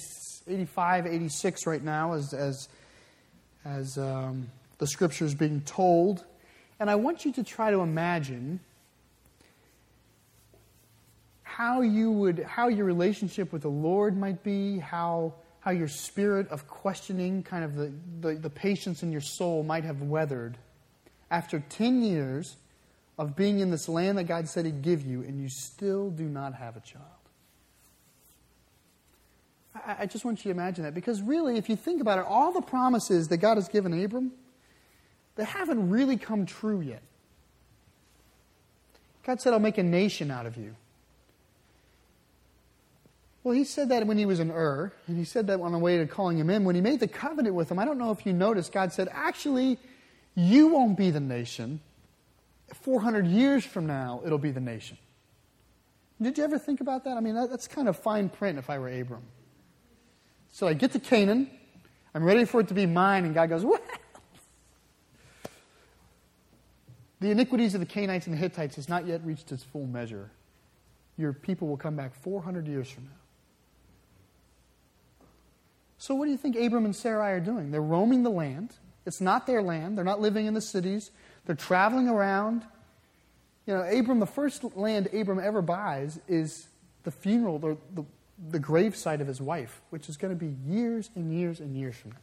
85, 0.49 1.07
86 1.07 1.67
right 1.67 1.83
now 1.83 2.13
as, 2.13 2.35
as, 2.35 2.69
as 3.65 3.97
um, 3.97 4.49
the 4.77 4.87
scripture 4.87 5.25
is 5.25 5.35
being 5.35 5.63
told. 5.63 6.27
And 6.79 6.91
I 6.91 6.97
want 6.97 7.25
you 7.25 7.33
to 7.33 7.43
try 7.43 7.71
to 7.71 7.81
imagine 7.81 8.61
how 11.43 11.81
you 11.81 12.13
would 12.13 12.41
how 12.41 12.69
your 12.69 12.85
relationship 12.85 13.51
with 13.51 13.63
the 13.63 13.71
Lord 13.71 14.15
might 14.15 14.43
be, 14.43 14.79
how 14.79 15.33
how 15.61 15.71
your 15.71 15.89
spirit 15.89 16.49
of 16.49 16.69
questioning, 16.69 17.43
kind 17.43 17.65
of 17.65 17.75
the, 17.75 17.93
the, 18.21 18.35
the 18.35 18.51
patience 18.51 19.03
in 19.03 19.11
your 19.11 19.23
soul 19.23 19.63
might 19.63 19.85
have 19.85 20.03
weathered 20.03 20.59
after 21.31 21.59
10 21.71 22.03
years 22.03 22.57
of 23.19 23.35
being 23.35 23.61
in 23.61 23.71
this 23.71 23.89
land 23.89 24.19
that 24.19 24.25
God 24.25 24.49
said 24.49 24.67
He'd 24.67 24.83
give 24.83 25.05
you, 25.05 25.23
and 25.23 25.41
you 25.41 25.49
still 25.49 26.11
do 26.11 26.25
not 26.25 26.55
have 26.55 26.77
a 26.77 26.81
child. 26.81 27.05
I, 29.75 29.97
I 30.01 30.07
just 30.07 30.25
want 30.25 30.45
you 30.45 30.53
to 30.53 30.59
imagine 30.59 30.85
that 30.85 30.95
because 30.95 31.23
really, 31.23 31.57
if 31.57 31.69
you 31.69 31.77
think 31.77 32.01
about 32.01 32.19
it, 32.19 32.27
all 32.29 32.53
the 32.53 32.63
promises 32.63 33.29
that 33.29 33.39
God 33.39 33.57
has 33.57 33.69
given 33.69 34.05
Abram, 34.05 34.33
they 35.37 35.45
haven't 35.45 35.91
really 35.91 36.17
come 36.17 36.47
true 36.47 36.81
yet. 36.81 37.03
God 39.25 39.41
said, 39.41 39.53
I'll 39.53 39.59
make 39.59 39.79
a 39.79 39.83
nation 39.83 40.31
out 40.31 40.47
of 40.47 40.57
you. 40.57 40.77
Well, 43.43 43.55
he 43.55 43.65
said 43.65 43.91
that 43.91 44.07
when 44.07 44.19
he 44.19 44.27
was 44.27 44.41
in 44.41 44.51
Ur, 44.51 44.93
and 45.07 45.17
he 45.17 45.25
said 45.25 45.47
that 45.47 45.61
on 45.61 45.73
the 45.73 45.79
way 45.79 45.99
to 45.99 46.07
calling 46.07 46.37
him 46.39 46.51
in. 46.51 46.65
When 46.65 46.75
he 46.75 46.81
made 46.81 47.01
the 47.01 47.09
covenant 47.09 47.55
with 47.55 47.71
him, 47.71 47.79
I 47.79 47.85
don't 47.85 47.99
know 47.99 48.11
if 48.11 48.27
you 48.27 48.33
noticed, 48.33 48.73
God 48.73 48.93
said, 48.93 49.09
Actually, 49.13 49.79
you 50.35 50.69
won't 50.69 50.97
be 50.97 51.11
the 51.11 51.21
nation. 51.21 51.81
400 52.75 53.27
years 53.27 53.65
from 53.65 53.87
now, 53.87 54.21
it'll 54.25 54.39
be 54.39 54.51
the 54.51 54.61
nation. 54.61 54.99
Did 56.21 56.39
you 56.39 56.45
ever 56.45 56.59
think 56.59 56.81
about 56.81 57.05
that? 57.05 57.17
I 57.17 57.21
mean, 57.21 57.35
that's 57.35 57.69
kind 57.69 57.89
of 57.89 57.99
fine 57.99 58.29
print 58.29 58.59
if 58.59 58.71
I 58.71 58.79
were 58.79 58.89
Abram. 58.89 59.23
So 60.51 60.67
I 60.67 60.73
get 60.73 60.93
to 60.93 60.99
Canaan, 60.99 61.51
I'm 62.15 62.25
ready 62.25 62.47
for 62.47 62.61
it 62.61 62.69
to 62.69 62.75
be 62.75 62.87
mine, 62.87 63.27
and 63.27 63.35
God 63.35 63.49
goes, 63.49 63.65
What? 63.65 63.83
The 67.19 67.31
iniquities 67.31 67.75
of 67.75 67.81
the 67.81 67.87
Canaanites 67.87 68.27
and 68.27 68.35
the 68.35 68.39
Hittites 68.39 68.77
has 68.77 68.89
not 68.89 69.07
yet 69.07 69.25
reached 69.25 69.51
its 69.51 69.65
full 69.65 69.87
measure. 69.87 70.31
Your 71.17 71.33
people 71.33 71.67
will 71.67 71.79
come 71.79 71.97
back 71.97 72.15
400 72.15 72.69
years 72.69 72.91
from 72.91 73.05
now. 73.05 73.11
So, 75.99 76.15
what 76.15 76.27
do 76.27 76.31
you 76.31 76.37
think 76.37 76.57
Abram 76.57 76.85
and 76.85 76.95
Sarai 76.95 77.33
are 77.33 77.41
doing? 77.41 77.71
They're 77.71 77.81
roaming 77.81 78.23
the 78.23 78.31
land. 78.31 78.75
It's 79.07 79.21
not 79.21 79.47
their 79.47 79.63
land. 79.63 79.97
They're 79.97 80.05
not 80.05 80.21
living 80.21 80.47
in 80.47 80.53
the 80.53 80.61
cities. 80.61 81.11
They're 81.47 81.55
traveling 81.55 82.09
around. 82.09 82.65
You 83.67 83.75
know, 83.75 83.83
Abram, 83.83 84.21
the 84.21 84.27
first 84.27 84.63
land 84.77 85.09
Abram 85.13 85.39
ever 85.39 85.63
buys 85.63 86.21
is 86.29 86.67
the 87.05 87.11
funeral, 87.11 87.59
the, 87.59 87.77
the, 87.95 88.05
the 88.51 88.59
grave 88.59 88.95
site 88.95 89.21
of 89.21 89.27
his 89.27 89.41
wife, 89.41 89.81
which 89.91 90.09
is 90.09 90.17
going 90.17 90.37
to 90.37 90.39
be 90.39 90.55
years 90.71 91.09
and 91.15 91.33
years 91.33 91.61
and 91.61 91.77
years 91.77 91.97
from 91.97 92.11
now. 92.13 92.17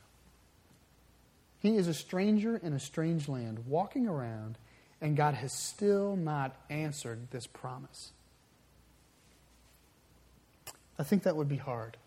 He 1.60 1.78
is 1.78 1.88
a 1.88 1.94
stranger 1.94 2.58
in 2.58 2.74
a 2.74 2.80
strange 2.80 3.30
land, 3.30 3.64
walking 3.66 4.08
around, 4.08 4.58
and 5.00 5.16
God 5.16 5.34
has 5.36 5.54
still 5.54 6.18
not 6.18 6.56
answered 6.70 7.32
this 7.32 7.48
promise. 7.48 8.12
I 11.00 11.04
think 11.04 11.24
that 11.24 11.38
would 11.38 11.50
be 11.50 11.58
hard. 11.58 11.98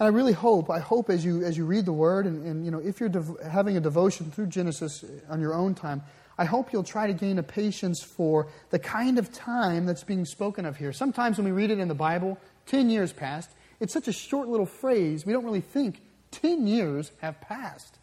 And 0.00 0.06
I 0.06 0.10
really 0.10 0.32
hope, 0.32 0.70
I 0.70 0.78
hope 0.78 1.10
as 1.10 1.26
you, 1.26 1.44
as 1.44 1.58
you 1.58 1.66
read 1.66 1.84
the 1.84 1.92
Word, 1.92 2.26
and, 2.26 2.46
and 2.46 2.64
you 2.64 2.70
know, 2.70 2.78
if 2.78 3.00
you're 3.00 3.10
dev- 3.10 3.36
having 3.46 3.76
a 3.76 3.80
devotion 3.80 4.30
through 4.30 4.46
Genesis 4.46 5.04
uh, 5.04 5.30
on 5.30 5.42
your 5.42 5.52
own 5.52 5.74
time, 5.74 6.00
I 6.38 6.46
hope 6.46 6.72
you'll 6.72 6.84
try 6.84 7.06
to 7.06 7.12
gain 7.12 7.38
a 7.38 7.42
patience 7.42 8.02
for 8.02 8.48
the 8.70 8.78
kind 8.78 9.18
of 9.18 9.30
time 9.30 9.84
that's 9.84 10.02
being 10.02 10.24
spoken 10.24 10.64
of 10.64 10.78
here. 10.78 10.94
Sometimes 10.94 11.36
when 11.36 11.44
we 11.44 11.52
read 11.52 11.70
it 11.70 11.78
in 11.78 11.88
the 11.88 11.94
Bible, 11.94 12.38
10 12.64 12.88
years 12.88 13.12
passed, 13.12 13.50
it's 13.78 13.92
such 13.92 14.08
a 14.08 14.12
short 14.12 14.48
little 14.48 14.64
phrase, 14.64 15.26
we 15.26 15.34
don't 15.34 15.44
really 15.44 15.60
think 15.60 16.00
10 16.30 16.66
years 16.66 17.12
have 17.20 17.38
passed. 17.42 17.98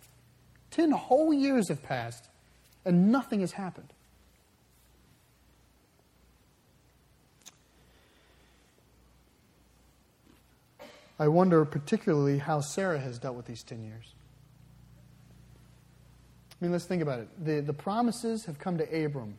10 0.69 0.91
whole 0.91 1.33
years 1.33 1.69
have 1.69 1.81
passed, 1.81 2.29
and 2.85 3.11
nothing 3.11 3.39
has 3.39 3.53
happened. 3.53 3.91
I 11.19 11.27
wonder 11.27 11.65
particularly 11.65 12.37
how 12.37 12.61
Sarah 12.61 12.99
has 12.99 13.17
dealt 13.17 13.35
with 13.35 13.45
these 13.45 13.63
10 13.63 13.83
years. 13.83 14.13
I 16.51 16.65
mean, 16.65 16.71
let's 16.71 16.85
think 16.85 17.01
about 17.01 17.19
it. 17.19 17.27
The, 17.43 17.61
the 17.61 17.73
promises 17.73 18.45
have 18.45 18.59
come 18.59 18.77
to 18.77 19.05
Abram. 19.05 19.37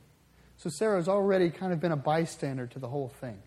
So 0.56 0.70
Sarah's 0.70 1.08
already 1.08 1.50
kind 1.50 1.72
of 1.72 1.80
been 1.80 1.92
a 1.92 1.96
bystander 1.96 2.66
to 2.68 2.78
the 2.78 2.88
whole 2.88 3.08
thing. 3.08 3.38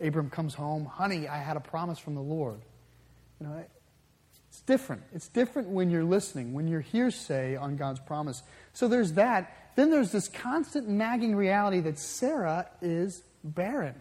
Abram 0.00 0.30
comes 0.30 0.54
home, 0.54 0.84
honey, 0.84 1.26
I 1.26 1.38
had 1.38 1.56
a 1.56 1.60
promise 1.60 1.98
from 1.98 2.14
the 2.14 2.20
Lord. 2.20 2.60
You 3.40 3.46
know, 3.46 3.64
it's 4.48 4.60
different. 4.62 5.02
It's 5.14 5.28
different 5.28 5.68
when 5.68 5.90
you're 5.90 6.04
listening, 6.04 6.52
when 6.52 6.68
you're 6.68 6.80
hearsay 6.80 7.56
on 7.56 7.76
God's 7.76 8.00
promise. 8.00 8.42
So 8.72 8.88
there's 8.88 9.12
that. 9.14 9.72
Then 9.76 9.90
there's 9.90 10.10
this 10.12 10.28
constant 10.28 10.88
nagging 10.88 11.36
reality 11.36 11.80
that 11.80 11.98
Sarah 11.98 12.68
is 12.80 13.22
barren, 13.44 13.94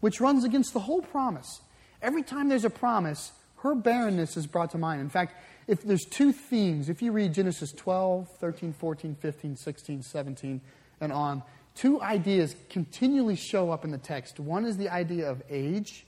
which 0.00 0.20
runs 0.20 0.44
against 0.44 0.72
the 0.72 0.80
whole 0.80 1.02
promise. 1.02 1.60
Every 2.06 2.22
time 2.22 2.48
there's 2.48 2.64
a 2.64 2.70
promise, 2.70 3.32
her 3.56 3.74
barrenness 3.74 4.36
is 4.36 4.46
brought 4.46 4.70
to 4.70 4.78
mind. 4.78 5.00
In 5.00 5.08
fact, 5.08 5.34
if 5.66 5.82
there's 5.82 6.04
two 6.04 6.30
themes, 6.30 6.88
if 6.88 7.02
you 7.02 7.10
read 7.10 7.34
Genesis 7.34 7.72
12, 7.72 8.28
13, 8.38 8.72
14, 8.72 9.16
15, 9.16 9.56
16, 9.56 10.02
17, 10.02 10.60
and 11.00 11.12
on, 11.12 11.42
two 11.74 12.00
ideas 12.00 12.54
continually 12.70 13.34
show 13.34 13.72
up 13.72 13.84
in 13.84 13.90
the 13.90 13.98
text. 13.98 14.38
One 14.38 14.64
is 14.64 14.76
the 14.76 14.88
idea 14.88 15.28
of 15.28 15.42
age, 15.50 16.06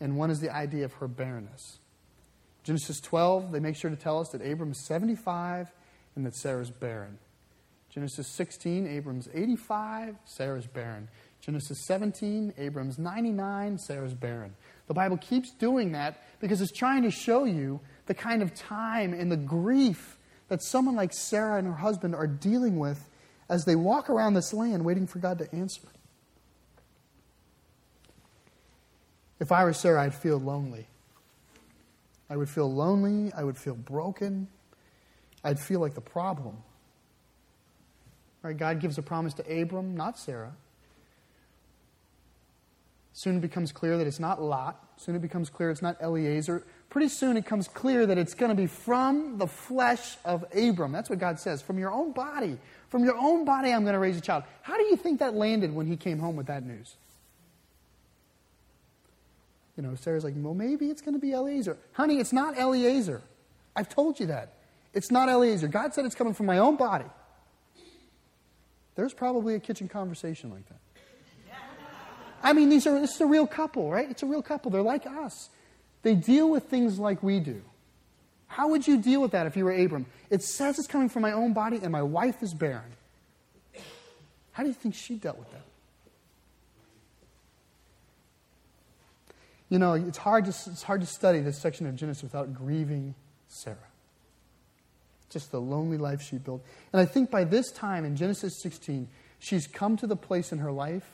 and 0.00 0.18
one 0.18 0.30
is 0.30 0.40
the 0.40 0.54
idea 0.54 0.84
of 0.84 0.92
her 0.94 1.08
barrenness. 1.08 1.78
Genesis 2.62 3.00
12, 3.00 3.52
they 3.52 3.58
make 3.58 3.76
sure 3.76 3.88
to 3.88 3.96
tell 3.96 4.20
us 4.20 4.28
that 4.32 4.46
Abram 4.46 4.72
is 4.72 4.84
75 4.86 5.72
and 6.14 6.26
that 6.26 6.36
Sarah's 6.36 6.70
barren. 6.70 7.18
Genesis 7.88 8.28
16, 8.28 8.86
Abram's 8.86 9.30
85, 9.32 10.16
Sarah's 10.26 10.66
barren. 10.66 11.08
Genesis 11.42 11.84
17, 11.86 12.54
Abram's 12.56 12.98
99, 12.98 13.78
Sarah's 13.78 14.14
barren. 14.14 14.54
The 14.92 14.96
Bible 14.96 15.16
keeps 15.16 15.50
doing 15.52 15.92
that 15.92 16.22
because 16.38 16.60
it's 16.60 16.70
trying 16.70 17.04
to 17.04 17.10
show 17.10 17.44
you 17.44 17.80
the 18.04 18.12
kind 18.12 18.42
of 18.42 18.54
time 18.54 19.14
and 19.14 19.32
the 19.32 19.38
grief 19.38 20.18
that 20.48 20.62
someone 20.62 20.94
like 20.96 21.14
Sarah 21.14 21.56
and 21.56 21.66
her 21.66 21.72
husband 21.72 22.14
are 22.14 22.26
dealing 22.26 22.78
with 22.78 23.08
as 23.48 23.64
they 23.64 23.74
walk 23.74 24.10
around 24.10 24.34
this 24.34 24.52
land 24.52 24.84
waiting 24.84 25.06
for 25.06 25.18
God 25.18 25.38
to 25.38 25.50
answer. 25.54 25.80
If 29.40 29.50
I 29.50 29.64
were 29.64 29.72
Sarah, 29.72 30.02
I'd 30.02 30.14
feel 30.14 30.36
lonely. 30.36 30.86
I 32.28 32.36
would 32.36 32.50
feel 32.50 32.70
lonely. 32.70 33.32
I 33.32 33.44
would 33.44 33.56
feel 33.56 33.76
broken. 33.76 34.46
I'd 35.42 35.58
feel 35.58 35.80
like 35.80 35.94
the 35.94 36.02
problem. 36.02 36.58
Right? 38.42 38.54
God 38.54 38.78
gives 38.78 38.98
a 38.98 39.02
promise 39.02 39.32
to 39.32 39.62
Abram, 39.62 39.96
not 39.96 40.18
Sarah. 40.18 40.52
Soon 43.14 43.36
it 43.36 43.40
becomes 43.40 43.72
clear 43.72 43.98
that 43.98 44.06
it's 44.06 44.20
not 44.20 44.42
Lot. 44.42 44.82
Soon 44.96 45.14
it 45.14 45.22
becomes 45.22 45.50
clear 45.50 45.70
it's 45.70 45.82
not 45.82 46.00
Eliezer. 46.00 46.64
Pretty 46.88 47.08
soon 47.08 47.36
it 47.36 47.44
becomes 47.44 47.68
clear 47.68 48.06
that 48.06 48.18
it's 48.18 48.34
going 48.34 48.50
to 48.50 48.54
be 48.54 48.66
from 48.66 49.38
the 49.38 49.46
flesh 49.46 50.16
of 50.24 50.44
Abram. 50.54 50.92
That's 50.92 51.10
what 51.10 51.18
God 51.18 51.38
says. 51.38 51.60
From 51.60 51.78
your 51.78 51.90
own 51.90 52.12
body. 52.12 52.58
From 52.88 53.04
your 53.04 53.16
own 53.16 53.44
body, 53.44 53.72
I'm 53.72 53.82
going 53.82 53.94
to 53.94 53.98
raise 53.98 54.16
a 54.16 54.20
child. 54.20 54.44
How 54.62 54.76
do 54.76 54.84
you 54.84 54.96
think 54.96 55.20
that 55.20 55.34
landed 55.34 55.74
when 55.74 55.86
he 55.86 55.96
came 55.96 56.18
home 56.18 56.36
with 56.36 56.46
that 56.46 56.64
news? 56.64 56.94
You 59.76 59.82
know, 59.82 59.94
Sarah's 59.94 60.24
like, 60.24 60.34
well, 60.36 60.54
maybe 60.54 60.90
it's 60.90 61.00
going 61.00 61.14
to 61.14 61.20
be 61.20 61.32
Eliezer. 61.32 61.78
Honey, 61.92 62.18
it's 62.18 62.32
not 62.32 62.58
Eliezer. 62.58 63.22
I've 63.74 63.88
told 63.88 64.20
you 64.20 64.26
that. 64.26 64.52
It's 64.92 65.10
not 65.10 65.28
Eliezer. 65.30 65.68
God 65.68 65.94
said 65.94 66.04
it's 66.04 66.14
coming 66.14 66.34
from 66.34 66.46
my 66.46 66.58
own 66.58 66.76
body. 66.76 67.06
There's 68.94 69.14
probably 69.14 69.54
a 69.54 69.60
kitchen 69.60 69.88
conversation 69.88 70.50
like 70.50 70.68
that. 70.68 70.76
I 72.42 72.52
mean, 72.52 72.68
these 72.68 72.86
are, 72.86 72.98
this 73.00 73.14
is 73.14 73.20
a 73.20 73.26
real 73.26 73.46
couple, 73.46 73.90
right? 73.90 74.10
It's 74.10 74.22
a 74.22 74.26
real 74.26 74.42
couple. 74.42 74.70
They're 74.70 74.82
like 74.82 75.06
us. 75.06 75.48
They 76.02 76.14
deal 76.14 76.50
with 76.50 76.64
things 76.64 76.98
like 76.98 77.22
we 77.22 77.38
do. 77.38 77.62
How 78.48 78.68
would 78.68 78.86
you 78.86 78.98
deal 78.98 79.22
with 79.22 79.30
that 79.30 79.46
if 79.46 79.56
you 79.56 79.64
were 79.64 79.72
Abram? 79.72 80.06
It 80.28 80.42
says 80.42 80.78
it's 80.78 80.88
coming 80.88 81.08
from 81.08 81.22
my 81.22 81.32
own 81.32 81.52
body 81.52 81.78
and 81.82 81.90
my 81.92 82.02
wife 82.02 82.42
is 82.42 82.52
barren. 82.52 82.92
How 84.52 84.62
do 84.62 84.68
you 84.68 84.74
think 84.74 84.94
she 84.94 85.14
dealt 85.14 85.38
with 85.38 85.50
that? 85.52 85.62
You 89.70 89.78
know, 89.78 89.94
it's 89.94 90.18
hard 90.18 90.44
to, 90.44 90.50
it's 90.50 90.82
hard 90.82 91.00
to 91.00 91.06
study 91.06 91.40
this 91.40 91.58
section 91.58 91.86
of 91.86 91.96
Genesis 91.96 92.22
without 92.22 92.52
grieving 92.52 93.14
Sarah. 93.48 93.78
Just 95.30 95.50
the 95.50 95.60
lonely 95.60 95.96
life 95.96 96.20
she 96.20 96.36
built. 96.36 96.62
And 96.92 97.00
I 97.00 97.06
think 97.06 97.30
by 97.30 97.44
this 97.44 97.70
time 97.70 98.04
in 98.04 98.16
Genesis 98.16 98.60
16, 98.60 99.08
she's 99.38 99.66
come 99.66 99.96
to 99.96 100.06
the 100.06 100.16
place 100.16 100.52
in 100.52 100.58
her 100.58 100.70
life 100.70 101.08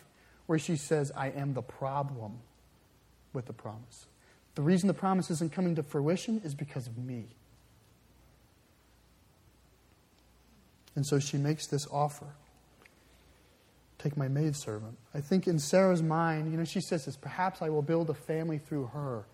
where 0.49 0.59
she 0.59 0.75
says, 0.75 1.13
I 1.15 1.29
am 1.29 1.55
the 1.55 1.63
problem 1.63 2.41
with 3.33 3.47
the 3.47 3.53
promise. 3.53 4.07
The 4.57 4.63
reason 4.63 4.89
the 4.89 4.95
promise 4.95 5.31
isn't 5.31 5.53
coming 5.53 5.77
to 5.77 5.85
fruition 5.85 6.41
is 6.43 6.55
because 6.55 6.89
of 6.89 6.99
me. 6.99 7.27
And 10.97 11.07
so 11.07 11.21
she 11.21 11.37
makes 11.37 11.69
this 11.69 11.87
offer 11.93 12.27
Take 13.99 14.17
my 14.17 14.29
maidservant. 14.29 14.97
I 15.13 15.21
think 15.21 15.49
in 15.49 15.59
Sarah's 15.59 16.03
mind, 16.03 16.53
you 16.53 16.57
know, 16.57 16.65
she 16.65 16.81
says 16.81 17.05
this 17.05 17.17
perhaps 17.17 17.61
I 17.61 17.69
will 17.69 17.83
build 17.83 18.09
a 18.11 18.15
family 18.15 18.59
through 18.59 18.87
her. 18.87 19.25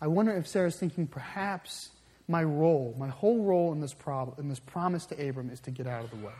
I 0.00 0.06
wonder 0.06 0.36
if 0.36 0.46
Sarah's 0.46 0.76
thinking 0.76 1.06
perhaps 1.06 1.88
my 2.28 2.44
role, 2.44 2.94
my 2.98 3.08
whole 3.08 3.42
role 3.42 3.72
in 3.72 3.80
this, 3.80 3.94
prob- 3.94 4.38
in 4.38 4.48
this 4.48 4.60
promise 4.60 5.06
to 5.06 5.28
Abram 5.28 5.48
is 5.48 5.60
to 5.60 5.70
get 5.70 5.86
out 5.86 6.04
of 6.04 6.10
the 6.10 6.16
way. 6.16 6.32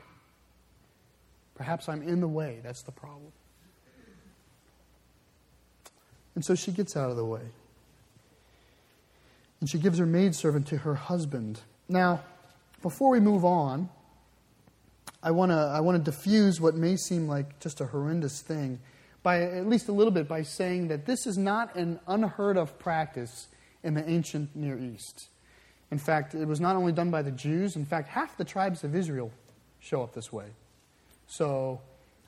Perhaps 1.54 1.88
I'm 1.88 2.02
in 2.02 2.20
the 2.20 2.28
way. 2.28 2.60
That's 2.62 2.82
the 2.82 2.92
problem. 2.92 3.32
And 6.34 6.44
so 6.44 6.54
she 6.54 6.72
gets 6.72 6.96
out 6.96 7.10
of 7.10 7.16
the 7.16 7.24
way. 7.24 7.42
And 9.60 9.70
she 9.70 9.78
gives 9.78 9.98
her 9.98 10.06
maidservant 10.06 10.66
to 10.68 10.78
her 10.78 10.94
husband. 10.94 11.60
Now, 11.88 12.22
before 12.82 13.10
we 13.10 13.20
move 13.20 13.44
on, 13.44 13.88
I 15.22 15.30
want 15.30 15.52
to 15.52 15.56
I 15.56 15.80
want 15.80 16.04
to 16.04 16.10
diffuse 16.10 16.60
what 16.60 16.74
may 16.74 16.96
seem 16.96 17.26
like 17.26 17.58
just 17.60 17.80
a 17.80 17.86
horrendous 17.86 18.42
thing 18.42 18.78
by 19.22 19.40
at 19.40 19.66
least 19.66 19.88
a 19.88 19.92
little 19.92 20.12
bit 20.12 20.28
by 20.28 20.42
saying 20.42 20.88
that 20.88 21.06
this 21.06 21.26
is 21.26 21.38
not 21.38 21.74
an 21.76 21.98
unheard 22.06 22.58
of 22.58 22.78
practice 22.78 23.48
in 23.82 23.94
the 23.94 24.06
ancient 24.08 24.54
Near 24.54 24.78
East. 24.78 25.28
In 25.90 25.98
fact, 25.98 26.34
it 26.34 26.46
was 26.46 26.60
not 26.60 26.76
only 26.76 26.92
done 26.92 27.10
by 27.10 27.22
the 27.22 27.30
Jews, 27.30 27.74
in 27.74 27.86
fact, 27.86 28.08
half 28.08 28.36
the 28.36 28.44
tribes 28.44 28.84
of 28.84 28.94
Israel 28.94 29.32
show 29.80 30.02
up 30.02 30.12
this 30.12 30.30
way. 30.30 30.46
So 31.26 31.80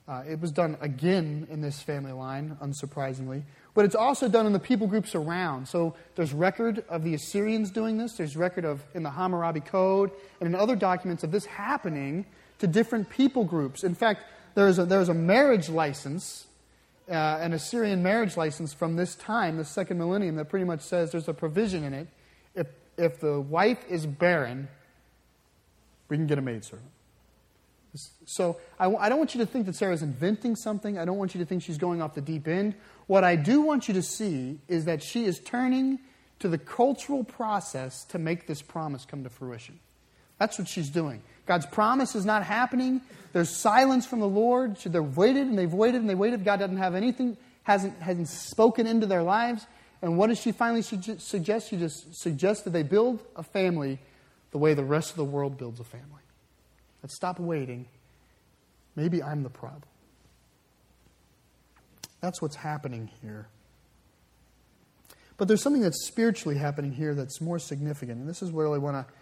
uh, 0.08 0.22
it 0.28 0.40
was 0.40 0.52
done 0.52 0.78
again 0.80 1.46
in 1.50 1.60
this 1.60 1.82
family 1.82 2.12
line, 2.12 2.56
unsurprisingly. 2.62 3.42
But 3.76 3.84
it's 3.84 3.94
also 3.94 4.26
done 4.26 4.46
in 4.46 4.54
the 4.54 4.58
people 4.58 4.86
groups 4.86 5.14
around. 5.14 5.68
So 5.68 5.94
there's 6.14 6.32
record 6.32 6.82
of 6.88 7.04
the 7.04 7.12
Assyrians 7.12 7.70
doing 7.70 7.98
this. 7.98 8.14
There's 8.14 8.34
record 8.34 8.64
of 8.64 8.82
in 8.94 9.02
the 9.02 9.10
Hammurabi 9.10 9.60
Code 9.60 10.10
and 10.40 10.48
in 10.48 10.54
other 10.54 10.74
documents 10.74 11.22
of 11.22 11.30
this 11.30 11.44
happening 11.44 12.24
to 12.58 12.66
different 12.66 13.10
people 13.10 13.44
groups. 13.44 13.84
In 13.84 13.94
fact, 13.94 14.24
there's 14.54 14.78
a, 14.78 14.86
there's 14.86 15.10
a 15.10 15.14
marriage 15.14 15.68
license, 15.68 16.46
uh, 17.10 17.12
an 17.12 17.52
Assyrian 17.52 18.02
marriage 18.02 18.34
license 18.34 18.72
from 18.72 18.96
this 18.96 19.14
time, 19.14 19.58
the 19.58 19.64
second 19.64 19.98
millennium, 19.98 20.36
that 20.36 20.48
pretty 20.48 20.64
much 20.64 20.80
says 20.80 21.12
there's 21.12 21.28
a 21.28 21.34
provision 21.34 21.84
in 21.84 21.92
it. 21.92 22.08
If, 22.54 22.68
if 22.96 23.20
the 23.20 23.38
wife 23.38 23.84
is 23.90 24.06
barren, 24.06 24.68
we 26.08 26.16
can 26.16 26.26
get 26.26 26.38
a 26.38 26.42
maidservant. 26.42 26.95
So 28.24 28.56
I, 28.78 28.86
I 28.88 29.08
don't 29.08 29.18
want 29.18 29.34
you 29.34 29.40
to 29.40 29.46
think 29.46 29.66
that 29.66 29.76
Sarah's 29.76 30.02
inventing 30.02 30.56
something. 30.56 30.98
I 30.98 31.04
don't 31.04 31.18
want 31.18 31.34
you 31.34 31.40
to 31.40 31.46
think 31.46 31.62
she's 31.62 31.78
going 31.78 32.02
off 32.02 32.14
the 32.14 32.20
deep 32.20 32.48
end. 32.48 32.74
What 33.06 33.24
I 33.24 33.36
do 33.36 33.60
want 33.60 33.88
you 33.88 33.94
to 33.94 34.02
see 34.02 34.58
is 34.68 34.84
that 34.86 35.02
she 35.02 35.24
is 35.24 35.38
turning 35.38 35.98
to 36.38 36.48
the 36.48 36.58
cultural 36.58 37.24
process 37.24 38.04
to 38.06 38.18
make 38.18 38.46
this 38.46 38.62
promise 38.62 39.04
come 39.04 39.24
to 39.24 39.30
fruition. 39.30 39.78
That's 40.38 40.58
what 40.58 40.68
she's 40.68 40.90
doing. 40.90 41.22
God's 41.46 41.66
promise 41.66 42.14
is 42.14 42.26
not 42.26 42.42
happening. 42.42 43.00
There's 43.32 43.50
silence 43.50 44.06
from 44.06 44.20
the 44.20 44.28
Lord. 44.28 44.76
They've 44.76 45.16
waited 45.16 45.46
and 45.46 45.58
they've 45.58 45.72
waited 45.72 46.00
and 46.00 46.10
they 46.10 46.14
waited. 46.14 46.44
God 46.44 46.58
doesn't 46.58 46.76
have 46.76 46.94
anything, 46.94 47.36
hasn't, 47.62 47.98
hasn't 48.00 48.28
spoken 48.28 48.86
into 48.86 49.06
their 49.06 49.22
lives. 49.22 49.66
And 50.02 50.18
what 50.18 50.26
does 50.26 50.40
she 50.40 50.52
finally 50.52 50.82
suggest? 50.82 51.70
She 51.70 51.76
just 51.76 52.14
suggests 52.14 52.64
that 52.64 52.70
they 52.70 52.82
build 52.82 53.22
a 53.34 53.42
family 53.42 53.98
the 54.50 54.58
way 54.58 54.74
the 54.74 54.84
rest 54.84 55.10
of 55.10 55.16
the 55.16 55.24
world 55.24 55.56
builds 55.56 55.80
a 55.80 55.84
family. 55.84 56.22
Let's 57.06 57.14
stop 57.14 57.38
waiting. 57.38 57.86
Maybe 58.96 59.22
I'm 59.22 59.44
the 59.44 59.48
problem. 59.48 59.84
That's 62.20 62.42
what's 62.42 62.56
happening 62.56 63.08
here. 63.22 63.46
But 65.36 65.46
there's 65.46 65.62
something 65.62 65.82
that's 65.82 66.04
spiritually 66.04 66.58
happening 66.58 66.90
here 66.90 67.14
that's 67.14 67.40
more 67.40 67.60
significant, 67.60 68.18
and 68.18 68.28
this 68.28 68.42
is 68.42 68.50
where 68.50 68.66
I 68.74 68.78
want 68.78 68.96
to, 68.96 69.14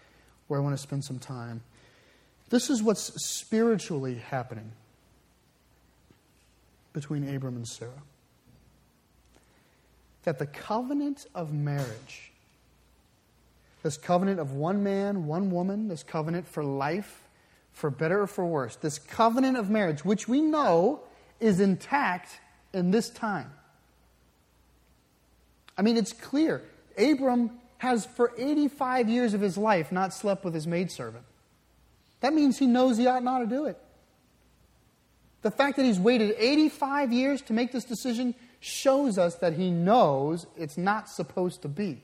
where 0.48 0.58
I 0.58 0.62
want 0.62 0.74
to 0.74 0.82
spend 0.82 1.04
some 1.04 1.18
time. 1.18 1.60
This 2.48 2.70
is 2.70 2.82
what's 2.82 3.12
spiritually 3.26 4.14
happening 4.14 4.72
between 6.94 7.36
Abram 7.36 7.56
and 7.56 7.68
Sarah. 7.68 8.02
That 10.22 10.38
the 10.38 10.46
covenant 10.46 11.26
of 11.34 11.52
marriage, 11.52 12.32
this 13.82 13.98
covenant 13.98 14.40
of 14.40 14.52
one 14.52 14.82
man, 14.82 15.26
one 15.26 15.50
woman, 15.50 15.88
this 15.88 16.02
covenant 16.02 16.48
for 16.48 16.64
life, 16.64 17.20
for 17.74 17.90
better 17.90 18.22
or 18.22 18.26
for 18.26 18.46
worse, 18.46 18.76
this 18.76 18.98
covenant 18.98 19.58
of 19.58 19.68
marriage, 19.68 20.04
which 20.04 20.26
we 20.26 20.40
know 20.40 21.00
is 21.40 21.60
intact 21.60 22.40
in 22.72 22.90
this 22.90 23.10
time. 23.10 23.50
I 25.76 25.82
mean, 25.82 25.96
it's 25.96 26.12
clear. 26.12 26.62
Abram 26.96 27.50
has, 27.78 28.06
for 28.06 28.32
85 28.38 29.08
years 29.08 29.34
of 29.34 29.40
his 29.40 29.58
life, 29.58 29.90
not 29.90 30.14
slept 30.14 30.44
with 30.44 30.54
his 30.54 30.66
maidservant. 30.66 31.24
That 32.20 32.32
means 32.32 32.58
he 32.58 32.66
knows 32.66 32.96
he 32.96 33.06
ought 33.08 33.24
not 33.24 33.40
to 33.40 33.46
do 33.46 33.66
it. 33.66 33.76
The 35.42 35.50
fact 35.50 35.76
that 35.76 35.84
he's 35.84 35.98
waited 35.98 36.34
85 36.38 37.12
years 37.12 37.42
to 37.42 37.52
make 37.52 37.72
this 37.72 37.84
decision 37.84 38.34
shows 38.60 39.18
us 39.18 39.34
that 39.36 39.52
he 39.54 39.70
knows 39.70 40.46
it's 40.56 40.78
not 40.78 41.10
supposed 41.10 41.60
to 41.62 41.68
be. 41.68 42.02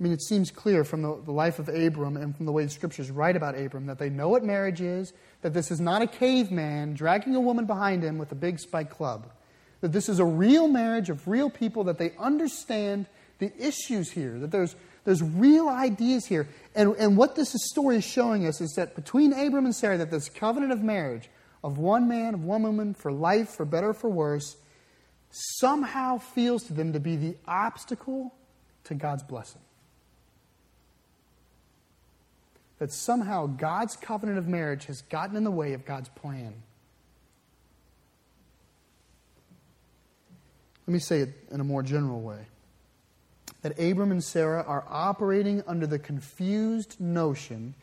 I 0.00 0.02
mean, 0.02 0.12
it 0.12 0.22
seems 0.22 0.50
clear 0.50 0.82
from 0.82 1.02
the, 1.02 1.20
the, 1.26 1.32
life 1.32 1.58
of 1.58 1.68
Abram 1.68 2.16
and 2.16 2.34
from 2.34 2.46
the 2.46 2.52
way 2.52 2.64
the 2.64 2.70
scriptures 2.70 3.10
write 3.10 3.36
about 3.36 3.58
Abram 3.58 3.84
that 3.86 3.98
they 3.98 4.08
know 4.08 4.30
what 4.30 4.42
marriage 4.42 4.80
is, 4.80 5.12
that 5.42 5.52
this 5.52 5.70
is 5.70 5.78
not 5.78 6.00
a 6.00 6.06
caveman 6.06 6.94
dragging 6.94 7.34
a 7.34 7.40
woman 7.40 7.66
behind 7.66 8.02
him 8.02 8.16
with 8.16 8.32
a 8.32 8.34
big 8.34 8.58
spike 8.58 8.88
club, 8.88 9.30
that 9.82 9.92
this 9.92 10.08
is 10.08 10.18
a 10.18 10.24
real 10.24 10.68
marriage 10.68 11.10
of 11.10 11.28
real 11.28 11.50
people, 11.50 11.84
that 11.84 11.98
they 11.98 12.12
understand 12.18 13.04
the 13.40 13.52
issues 13.58 14.10
here, 14.10 14.38
that 14.38 14.50
there's, 14.50 14.74
there's 15.04 15.22
real 15.22 15.68
ideas 15.68 16.24
here. 16.24 16.48
And, 16.74 16.96
and 16.96 17.18
what 17.18 17.36
this 17.36 17.54
story 17.70 17.96
is 17.96 18.04
showing 18.04 18.46
us 18.46 18.62
is 18.62 18.72
that 18.76 18.94
between 18.94 19.34
Abram 19.34 19.66
and 19.66 19.76
Sarah, 19.76 19.98
that 19.98 20.10
this 20.10 20.30
covenant 20.30 20.72
of 20.72 20.82
marriage, 20.82 21.28
of 21.62 21.76
one 21.76 22.08
man, 22.08 22.32
of 22.32 22.42
one 22.42 22.62
woman, 22.62 22.94
for 22.94 23.12
life, 23.12 23.50
for 23.50 23.66
better, 23.66 23.92
for 23.92 24.08
worse, 24.08 24.56
somehow 25.30 26.16
feels 26.16 26.62
to 26.64 26.72
them 26.72 26.94
to 26.94 27.00
be 27.00 27.16
the 27.16 27.36
obstacle 27.46 28.34
to 28.84 28.94
God's 28.94 29.22
blessing. 29.22 29.60
That 32.80 32.92
somehow 32.92 33.46
God's 33.46 33.94
covenant 33.94 34.38
of 34.38 34.48
marriage 34.48 34.86
has 34.86 35.02
gotten 35.02 35.36
in 35.36 35.44
the 35.44 35.50
way 35.50 35.74
of 35.74 35.84
God's 35.84 36.08
plan. 36.08 36.52
Let 40.86 40.92
me 40.92 40.98
say 40.98 41.20
it 41.20 41.28
in 41.52 41.60
a 41.60 41.64
more 41.64 41.84
general 41.84 42.20
way 42.20 42.46
that 43.62 43.78
Abram 43.78 44.10
and 44.10 44.24
Sarah 44.24 44.64
are 44.66 44.84
operating 44.88 45.62
under 45.66 45.86
the 45.86 45.98
confused 45.98 47.00
notion 47.00 47.74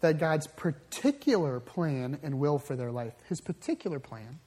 that 0.00 0.18
God's 0.18 0.46
particular 0.46 1.60
plan 1.60 2.18
and 2.22 2.38
will 2.38 2.58
for 2.58 2.76
their 2.76 2.90
life, 2.90 3.14
his 3.28 3.40
particular 3.40 3.98
plan, 3.98 4.40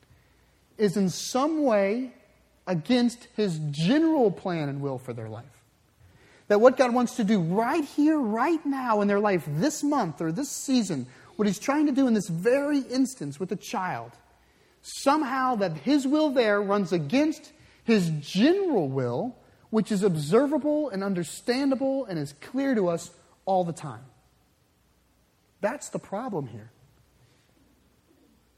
is 0.78 0.98
in 0.98 1.10
some 1.10 1.64
way 1.64 2.14
against 2.68 3.28
his 3.36 3.60
general 3.72 4.32
plan 4.32 4.70
and 4.70 4.82
will 4.82 4.98
for 4.98 5.14
their 5.14 5.30
life. 5.30 5.46
That 6.48 6.62
what 6.62 6.78
God 6.78 6.94
wants 6.94 7.16
to 7.16 7.24
do 7.24 7.40
right 7.40 7.84
here, 7.84 8.20
right 8.20 8.64
now 8.66 9.02
in 9.02 9.08
their 9.08 9.20
life, 9.20 9.44
this 9.48 9.84
month 9.84 10.22
or 10.22 10.32
this 10.32 10.52
season, 10.52 11.08
what 11.36 11.48
he's 11.48 11.60
trying 11.60 11.88
to 11.88 11.92
do 11.92 12.08
in 12.08 12.14
this 12.14 12.28
very 12.28 12.80
instance 12.80 13.40
with 13.40 13.52
a 13.52 13.56
child, 13.56 14.12
somehow 14.82 15.56
that 15.56 15.78
his 15.78 16.06
will 16.06 16.30
there 16.30 16.62
runs 16.62 16.92
against 16.92 17.52
his 17.84 18.10
general 18.22 18.88
will 18.88 19.36
which 19.70 19.92
is 19.92 20.04
observable 20.04 20.90
and 20.90 21.04
understandable 21.04 22.06
and 22.06 22.18
is 22.18 22.34
clear 22.40 22.76
to 22.76 22.88
us 22.88 23.12
all 23.44 23.66
the 23.66 23.74
time. 23.74 24.06
That's 25.60 25.90
the 25.90 26.00
problem 26.00 26.48
here. 26.48 26.72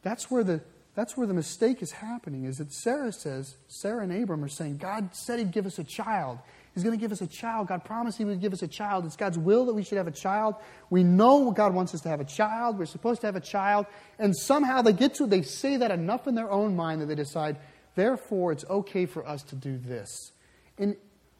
That's 0.04 0.30
where 0.30 0.44
the, 0.44 0.62
that's 0.94 1.18
where 1.18 1.26
the 1.26 1.34
mistake 1.34 1.82
is 1.82 1.92
happening, 1.92 2.46
is 2.46 2.60
that 2.60 2.72
Sarah 2.72 3.12
says, 3.12 3.56
Sarah 3.68 4.04
and 4.04 4.12
Abram 4.12 4.44
are 4.44 4.48
saying, 4.48 4.78
God 4.78 5.16
said 5.16 5.40
he'd 5.40 5.52
give 5.52 5.66
us 5.66 5.80
a 5.80 5.84
child. 5.84 6.40
He's 6.78 6.84
going 6.84 6.96
to 6.96 7.02
give 7.02 7.12
us 7.12 7.22
a 7.22 7.28
child. 7.28 7.70
God 7.70 7.84
promised 7.84 8.20
he 8.20 8.26
would 8.26 8.40
give 8.40 8.54
us 8.54 8.62
a 8.62 8.68
child. 8.68 9.04
It's 9.08 9.16
God's 9.16 9.40
will 9.40 9.66
that 9.66 9.74
we 9.74 9.82
should 9.82 9.98
have 9.98 10.06
a 10.06 10.12
child. 10.12 10.54
We 10.92 11.04
know 11.04 11.50
God 11.50 11.74
wants 11.74 11.96
us 11.96 12.02
to 12.02 12.10
have 12.10 12.22
a 12.22 12.24
child. 12.24 12.78
We're 12.78 12.86
supposed 12.86 13.22
to 13.22 13.28
have 13.28 13.36
a 13.36 13.42
child. 13.42 13.88
And 14.20 14.38
somehow 14.38 14.84
they 14.84 14.94
get 14.94 15.16
to, 15.16 15.26
they 15.26 15.42
say 15.42 15.78
that 15.78 15.90
enough 15.90 16.28
in 16.28 16.36
their 16.36 16.52
own 16.52 16.76
mind 16.76 17.02
that 17.02 17.08
they 17.08 17.16
decide, 17.16 17.58
therefore, 17.96 18.52
it's 18.52 18.64
okay 18.70 19.08
for 19.08 19.28
us 19.28 19.42
to 19.46 19.56
do 19.56 19.80
this. 19.80 20.34
And 20.78 20.96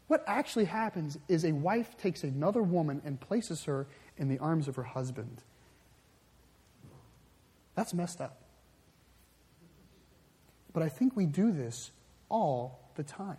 what 0.08 0.24
actually 0.26 0.64
happens 0.64 1.16
is 1.28 1.44
a 1.44 1.52
wife 1.52 1.96
takes 1.98 2.24
another 2.24 2.60
woman 2.60 3.00
and 3.04 3.20
places 3.20 3.62
her 3.66 3.86
in 4.16 4.28
the 4.28 4.40
arms 4.40 4.66
of 4.66 4.74
her 4.74 4.82
husband. 4.82 5.40
That's 7.76 7.94
messed 7.94 8.20
up. 8.20 8.42
But 10.72 10.82
I 10.82 10.88
think 10.88 11.14
we 11.14 11.26
do 11.26 11.52
this 11.52 11.92
all 12.28 12.90
the 12.96 13.04
time. 13.04 13.36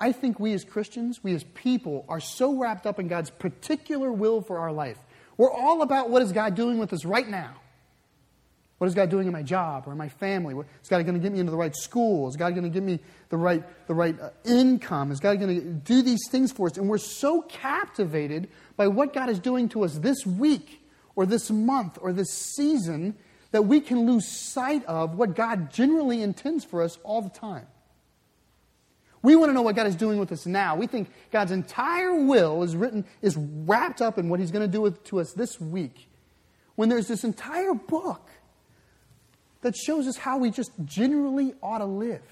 I 0.00 0.12
think 0.12 0.38
we 0.38 0.52
as 0.52 0.64
Christians, 0.64 1.22
we 1.22 1.34
as 1.34 1.44
people, 1.44 2.04
are 2.08 2.20
so 2.20 2.56
wrapped 2.56 2.86
up 2.86 2.98
in 2.98 3.08
God's 3.08 3.30
particular 3.30 4.12
will 4.12 4.40
for 4.40 4.58
our 4.58 4.72
life. 4.72 4.98
We're 5.36 5.52
all 5.52 5.82
about 5.82 6.10
what 6.10 6.22
is 6.22 6.32
God 6.32 6.54
doing 6.54 6.78
with 6.78 6.92
us 6.92 7.04
right 7.04 7.28
now. 7.28 7.54
What 8.78 8.86
is 8.86 8.94
God 8.94 9.10
doing 9.10 9.26
in 9.26 9.32
my 9.32 9.42
job 9.42 9.84
or 9.86 9.92
in 9.92 9.98
my 9.98 10.08
family? 10.08 10.54
Is 10.54 10.88
God 10.88 11.04
going 11.04 11.14
to 11.14 11.20
get 11.20 11.32
me 11.32 11.40
into 11.40 11.50
the 11.50 11.56
right 11.56 11.74
school? 11.74 12.28
Is 12.28 12.36
God 12.36 12.50
going 12.50 12.62
to 12.62 12.70
give 12.70 12.84
me 12.84 13.00
the 13.28 13.36
right, 13.36 13.64
the 13.88 13.94
right 13.94 14.18
uh, 14.20 14.30
income? 14.44 15.10
Is 15.10 15.18
God 15.18 15.40
going 15.40 15.60
to 15.60 15.60
do 15.60 16.00
these 16.00 16.28
things 16.30 16.52
for 16.52 16.68
us? 16.68 16.76
And 16.76 16.88
we're 16.88 16.98
so 16.98 17.42
captivated 17.42 18.48
by 18.76 18.86
what 18.86 19.12
God 19.12 19.30
is 19.30 19.40
doing 19.40 19.68
to 19.70 19.84
us 19.84 19.98
this 19.98 20.24
week 20.24 20.80
or 21.16 21.26
this 21.26 21.50
month 21.50 21.98
or 22.00 22.12
this 22.12 22.30
season 22.30 23.16
that 23.50 23.62
we 23.62 23.80
can 23.80 24.06
lose 24.06 24.28
sight 24.28 24.84
of 24.84 25.16
what 25.16 25.34
God 25.34 25.72
generally 25.72 26.22
intends 26.22 26.64
for 26.64 26.82
us 26.82 26.98
all 27.02 27.20
the 27.20 27.30
time. 27.30 27.66
We 29.28 29.36
want 29.36 29.50
to 29.50 29.52
know 29.52 29.60
what 29.60 29.76
God 29.76 29.86
is 29.86 29.94
doing 29.94 30.18
with 30.18 30.32
us 30.32 30.46
now. 30.46 30.74
We 30.74 30.86
think 30.86 31.10
God's 31.30 31.52
entire 31.52 32.14
will 32.14 32.62
is 32.62 32.74
written, 32.74 33.04
is 33.20 33.36
wrapped 33.36 34.00
up 34.00 34.16
in 34.16 34.30
what 34.30 34.40
He's 34.40 34.50
going 34.50 34.64
to 34.64 34.72
do 34.72 34.80
with, 34.80 35.04
to 35.04 35.20
us 35.20 35.34
this 35.34 35.60
week. 35.60 36.08
When 36.76 36.88
there's 36.88 37.08
this 37.08 37.24
entire 37.24 37.74
book 37.74 38.26
that 39.60 39.76
shows 39.76 40.06
us 40.06 40.16
how 40.16 40.38
we 40.38 40.50
just 40.50 40.70
generally 40.82 41.52
ought 41.62 41.80
to 41.80 41.84
live. 41.84 42.22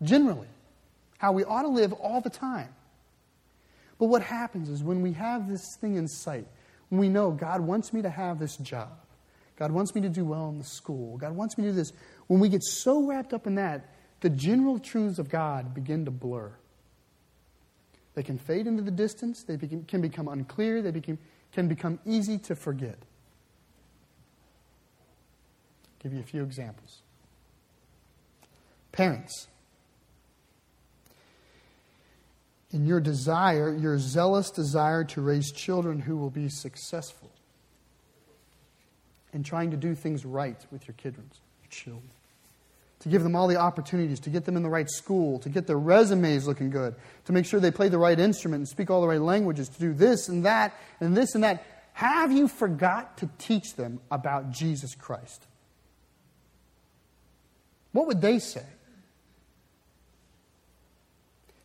Generally. 0.00 0.46
How 1.18 1.32
we 1.32 1.42
ought 1.42 1.62
to 1.62 1.68
live 1.68 1.92
all 1.94 2.20
the 2.20 2.30
time. 2.30 2.72
But 3.98 4.06
what 4.06 4.22
happens 4.22 4.68
is 4.68 4.84
when 4.84 5.02
we 5.02 5.14
have 5.14 5.48
this 5.48 5.76
thing 5.80 5.96
in 5.96 6.06
sight, 6.06 6.46
when 6.88 7.00
we 7.00 7.08
know 7.08 7.32
God 7.32 7.62
wants 7.62 7.92
me 7.92 8.00
to 8.02 8.10
have 8.10 8.38
this 8.38 8.56
job, 8.58 8.96
God 9.56 9.72
wants 9.72 9.92
me 9.92 10.02
to 10.02 10.08
do 10.08 10.24
well 10.24 10.50
in 10.50 10.58
the 10.58 10.64
school, 10.64 11.16
God 11.16 11.32
wants 11.34 11.58
me 11.58 11.64
to 11.64 11.70
do 11.70 11.74
this, 11.74 11.92
when 12.28 12.38
we 12.38 12.48
get 12.48 12.62
so 12.62 13.04
wrapped 13.08 13.32
up 13.34 13.48
in 13.48 13.56
that, 13.56 13.92
the 14.20 14.30
general 14.30 14.78
truths 14.78 15.18
of 15.18 15.28
God 15.28 15.74
begin 15.74 16.04
to 16.04 16.10
blur. 16.10 16.52
They 18.14 18.22
can 18.22 18.38
fade 18.38 18.66
into 18.66 18.82
the 18.82 18.90
distance, 18.90 19.44
they 19.44 19.56
can 19.56 20.00
become 20.00 20.26
unclear, 20.28 20.82
they 20.82 21.00
can 21.00 21.68
become 21.68 22.00
easy 22.04 22.38
to 22.38 22.56
forget. 22.56 22.98
Give 26.00 26.12
you 26.12 26.20
a 26.20 26.24
few 26.24 26.42
examples. 26.42 27.02
Parents, 28.90 29.46
in 32.72 32.86
your 32.86 33.00
desire, 33.00 33.74
your 33.76 33.98
zealous 33.98 34.50
desire 34.50 35.04
to 35.04 35.20
raise 35.20 35.52
children 35.52 36.00
who 36.00 36.16
will 36.16 36.30
be 36.30 36.48
successful, 36.48 37.30
in 39.32 39.42
trying 39.42 39.70
to 39.70 39.76
do 39.76 39.94
things 39.94 40.24
right 40.24 40.66
with 40.72 40.88
your 40.88 40.94
kids, 40.94 41.16
your 41.16 41.70
children, 41.70 42.10
to 43.00 43.08
give 43.08 43.22
them 43.22 43.36
all 43.36 43.46
the 43.46 43.56
opportunities, 43.56 44.18
to 44.20 44.30
get 44.30 44.44
them 44.44 44.56
in 44.56 44.62
the 44.62 44.68
right 44.68 44.90
school, 44.90 45.38
to 45.40 45.48
get 45.48 45.66
their 45.66 45.78
resumes 45.78 46.46
looking 46.46 46.70
good, 46.70 46.94
to 47.26 47.32
make 47.32 47.46
sure 47.46 47.60
they 47.60 47.70
play 47.70 47.88
the 47.88 47.98
right 47.98 48.18
instrument 48.18 48.60
and 48.60 48.68
speak 48.68 48.90
all 48.90 49.00
the 49.00 49.08
right 49.08 49.20
languages, 49.20 49.68
to 49.68 49.78
do 49.78 49.92
this 49.92 50.28
and 50.28 50.44
that 50.44 50.74
and 51.00 51.16
this 51.16 51.34
and 51.34 51.44
that. 51.44 51.64
Have 51.92 52.32
you 52.32 52.48
forgot 52.48 53.18
to 53.18 53.30
teach 53.38 53.74
them 53.74 54.00
about 54.10 54.50
Jesus 54.50 54.94
Christ? 54.94 55.46
What 57.92 58.06
would 58.06 58.20
they 58.20 58.38
say? 58.38 58.64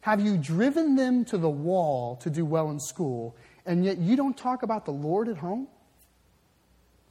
Have 0.02 0.20
you 0.20 0.38
driven 0.38 0.96
them 0.96 1.24
to 1.26 1.38
the 1.38 1.50
wall 1.50 2.18
to 2.18 2.30
do 2.30 2.46
well 2.46 2.70
in 2.70 2.80
school, 2.80 3.36
and 3.66 3.86
yet 3.86 3.98
you 3.98 4.16
don't 4.16 4.36
talk 4.36 4.62
about 4.62 4.86
the 4.86 4.92
Lord 4.92 5.30
at 5.30 5.38
home? 5.38 5.68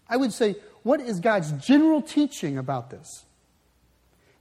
I 0.09 0.17
would 0.17 0.33
say, 0.33 0.57
what 0.83 1.01
is 1.01 1.21
God's 1.21 1.53
general 1.53 2.03
teaching 2.03 2.59
about 2.59 2.91
this? 2.91 3.25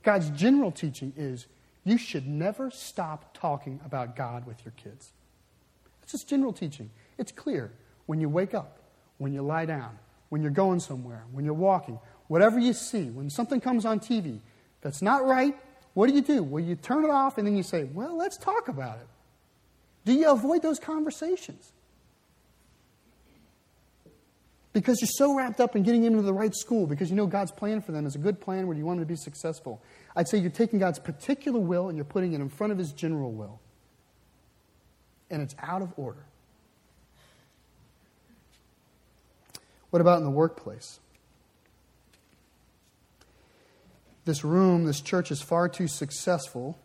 God's 0.04 0.30
general 0.32 0.72
teaching 0.72 1.14
is 1.16 1.48
you 1.84 1.98
should 1.98 2.28
never 2.28 2.72
stop 2.72 3.34
talking 3.34 3.80
about 3.86 4.16
God 4.16 4.46
with 4.46 4.64
your 4.66 4.74
kids. 4.78 5.12
It's 6.04 6.12
just 6.12 6.28
general 6.28 6.54
teaching. 6.54 6.90
It's 7.18 7.32
clear 7.32 7.72
when 8.06 8.20
you 8.20 8.30
wake 8.30 8.54
up, 8.54 8.80
when 9.18 9.34
you 9.34 9.42
lie 9.42 9.66
down, 9.66 9.98
when 10.30 10.42
you're 10.42 10.52
going 10.52 10.80
somewhere, 10.80 11.24
when 11.32 11.46
you're 11.46 11.54
walking, 11.54 12.00
whatever 12.28 12.60
you 12.60 12.74
see, 12.74 13.10
when 13.10 13.30
something 13.30 13.60
comes 13.60 13.86
on 13.86 14.00
TV 14.00 14.40
that's 14.82 15.02
not 15.02 15.26
right, 15.26 15.56
what 15.94 16.08
do 16.08 16.14
you 16.14 16.22
do? 16.22 16.42
Well, 16.44 16.64
you 16.64 16.76
turn 16.76 17.04
it 17.04 17.10
off 17.10 17.38
and 17.38 17.46
then 17.46 17.56
you 17.56 17.64
say, 17.64 17.84
well, 17.84 18.18
let's 18.18 18.38
talk 18.38 18.68
about 18.68 18.98
it. 18.98 19.08
Do 20.06 20.14
you 20.14 20.32
avoid 20.32 20.62
those 20.62 20.80
conversations? 20.80 21.72
Because 24.74 25.02
you're 25.02 25.10
so 25.12 25.36
wrapped 25.36 25.60
up 25.60 25.76
in 25.76 25.84
getting 25.84 26.06
into 26.06 26.22
the 26.22 26.34
right 26.34 26.56
school, 26.56 26.88
because 26.88 27.10
you 27.10 27.16
know 27.16 27.28
God's 27.28 27.52
plan 27.52 27.82
for 27.82 27.92
them 27.92 28.06
is 28.06 28.16
a 28.16 28.20
good 28.20 28.40
plan 28.40 28.68
where 28.68 28.78
you 28.78 28.86
want 28.86 29.00
them 29.00 29.06
to 29.06 29.10
be 29.10 29.18
successful. 29.18 29.82
I'd 30.16 30.30
say 30.30 30.38
you're 30.38 30.50
taking 30.50 30.80
God's 30.80 31.00
particular 31.00 31.60
will 31.60 31.90
and 31.90 31.98
you're 31.98 32.06
putting 32.06 32.34
it 32.34 32.40
in 32.40 32.48
front 32.48 32.72
of 32.72 32.80
His 32.80 32.94
general 32.94 33.32
will. 33.32 33.60
And 35.30 35.42
it's 35.42 35.56
out 35.60 35.82
of 35.82 35.92
order. 35.98 36.26
What 39.90 40.02
about 40.02 40.20
in 40.20 40.24
the 40.24 40.32
workplace? 40.32 41.00
This 44.24 44.44
room, 44.44 44.86
this 44.86 45.02
church 45.02 45.32
is 45.32 45.42
far 45.42 45.68
too 45.68 45.88
successful 45.88 46.80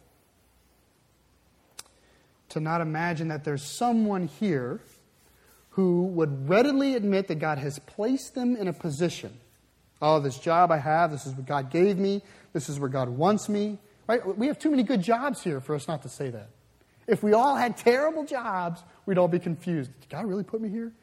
to 2.49 2.59
not 2.59 2.81
imagine 2.81 3.29
that 3.29 3.45
there's 3.45 3.63
someone 3.63 4.27
here 4.27 4.81
who 5.77 6.05
would 6.05 6.49
readily 6.49 6.95
admit 6.95 7.29
that 7.29 7.35
God 7.35 7.59
has 7.59 7.79
placed 7.81 8.35
them 8.35 8.57
in 8.57 8.67
a 8.67 8.73
position. 8.73 9.39
Oh, 10.01 10.21
this 10.21 10.39
job 10.39 10.71
I 10.73 10.79
have, 10.79 11.11
this 11.11 11.27
is 11.27 11.35
what 11.35 11.45
God 11.45 11.71
gave 11.71 11.99
me, 11.99 12.23
this 12.55 12.71
is 12.71 12.81
where 12.81 12.89
God 12.89 13.11
wants 13.11 13.47
me. 13.47 13.77
Right? 14.07 14.27
We 14.39 14.47
have 14.47 14.59
too 14.59 14.71
many 14.71 14.85
good 14.85 15.03
jobs 15.03 15.43
here 15.43 15.61
for 15.61 15.75
us 15.75 15.87
not 15.87 16.01
to 16.05 16.09
say 16.09 16.31
that. 16.31 16.49
If 17.07 17.23
we 17.23 17.35
all 17.35 17.57
had 17.57 17.77
terrible 17.77 18.25
jobs, 18.25 18.83
we'd 19.05 19.19
all 19.19 19.29
be 19.29 19.39
confused. 19.39 19.91
Did 20.01 20.09
God 20.09 20.25
really 20.25 20.45
put 20.45 20.63
me 20.63 20.71
here? 20.71 20.95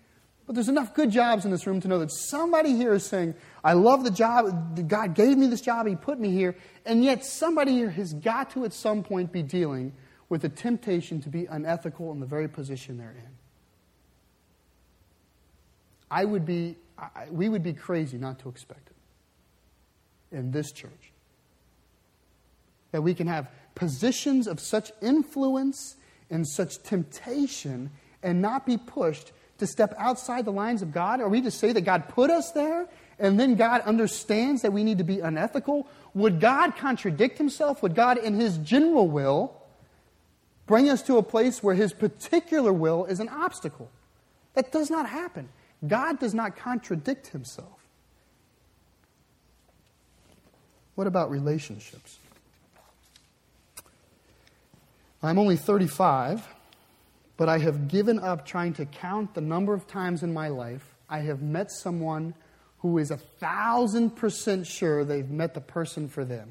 But 0.48 0.56
there's 0.56 0.70
enough 0.70 0.96
good 0.96 1.12
jobs 1.12 1.46
in 1.46 1.52
this 1.52 1.68
room 1.68 1.80
to 1.82 1.88
know 1.88 2.00
that 2.00 2.12
somebody 2.12 2.76
here 2.76 2.96
is 2.96 3.06
saying, 3.06 3.36
I 3.64 3.74
love 3.74 4.04
the 4.04 4.10
job. 4.10 4.88
God 4.88 5.14
gave 5.14 5.38
me 5.38 5.46
this 5.46 5.62
job. 5.62 5.86
He 5.86 5.96
put 5.96 6.20
me 6.20 6.32
here. 6.32 6.56
And 6.84 7.04
yet 7.04 7.24
somebody 7.24 7.74
here 7.74 7.92
has 7.92 8.12
got 8.12 8.50
to 8.54 8.66
at 8.66 8.74
some 8.74 9.04
point 9.04 9.32
be 9.32 9.44
dealing 9.44 9.94
with 10.30 10.42
the 10.42 10.50
temptation 10.50 11.22
to 11.22 11.30
be 11.30 11.46
unethical 11.46 12.12
in 12.12 12.20
the 12.20 12.26
very 12.26 12.50
position 12.50 12.98
they're 12.98 13.12
in. 13.12 13.33
I 16.14 16.26
would 16.26 16.46
be, 16.46 16.76
I, 16.96 17.26
we 17.32 17.50
would 17.50 17.64
be 17.64 17.74
crazy 17.74 18.20
not 18.20 18.38
to 18.40 18.50
expect 18.50 18.92
it 20.32 20.38
in 20.38 20.52
this 20.52 20.72
church. 20.72 21.12
That 22.92 23.02
we 23.02 23.16
can 23.16 23.26
have 23.26 23.50
positions 23.74 24.46
of 24.46 24.60
such 24.60 24.92
influence 25.02 25.96
and 26.30 26.48
such 26.48 26.84
temptation 26.84 27.90
and 28.22 28.44
not 28.44 28.64
be 28.64 28.78
pushed 28.78 29.32
to 29.58 29.66
step 29.66 29.96
outside 29.98 30.46
the 30.46 30.52
lines 30.52 30.84
of 30.84 30.92
God? 30.92 31.20
Are 31.20 31.28
we 31.28 31.42
to 31.42 31.50
say 31.50 31.72
that 31.72 31.82
God 31.82 32.08
put 32.10 32.30
us 32.30 32.52
there 32.52 32.88
and 33.18 33.40
then 33.40 33.56
God 33.56 33.82
understands 33.82 34.62
that 34.62 34.72
we 34.72 34.84
need 34.84 35.00
to 35.00 35.04
be 35.04 35.20
unethical? 35.20 35.88
Would 36.14 36.40
God 36.40 36.76
contradict 36.78 37.40
himself? 37.40 37.82
Would 37.82 37.96
God, 37.96 38.20
in 38.20 38.36
his 38.36 38.60
general 38.60 39.08
will, 39.08 39.60
bring 40.68 40.90
us 40.90 41.02
to 41.04 41.18
a 41.18 41.24
place 41.24 41.64
where 41.64 41.74
his 41.74 41.92
particular 41.92 42.72
will 42.72 43.06
is 43.06 43.20
an 43.20 43.30
obstacle? 43.30 43.90
That 44.54 44.72
does 44.72 44.92
not 44.92 45.10
happen. 45.10 45.50
God 45.86 46.20
does 46.20 46.34
not 46.34 46.56
contradict 46.56 47.28
himself. 47.28 47.80
What 50.96 51.08
about 51.08 51.32
relationships? 51.32 52.20
I'm 55.22 55.40
only 55.40 55.56
35, 55.56 56.46
but 57.38 57.50
I 57.50 57.58
have 57.60 57.88
given 57.88 58.20
up 58.20 58.46
trying 58.46 58.74
to 58.74 58.86
count 58.86 59.34
the 59.34 59.42
number 59.42 59.74
of 59.74 59.88
times 59.88 60.22
in 60.22 60.34
my 60.34 60.50
life 60.50 60.94
I 61.10 61.20
have 61.20 61.42
met 61.42 61.72
someone 61.72 62.34
who 62.80 62.98
is 62.98 63.12
a 63.12 63.18
thousand 63.18 64.12
percent 64.16 64.68
sure 64.68 65.06
they've 65.06 65.30
met 65.30 65.54
the 65.54 65.62
person 65.62 66.10
for 66.10 66.26
them. 66.26 66.50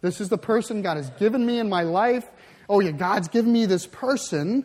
This 0.00 0.20
is 0.20 0.28
the 0.28 0.38
person 0.38 0.82
God 0.82 0.96
has 0.96 1.10
given 1.10 1.44
me 1.44 1.58
in 1.58 1.68
my 1.68 1.82
life. 1.82 2.26
Oh, 2.68 2.80
yeah, 2.80 2.92
God's 2.92 3.28
given 3.28 3.52
me 3.52 3.66
this 3.66 3.86
person. 3.86 4.64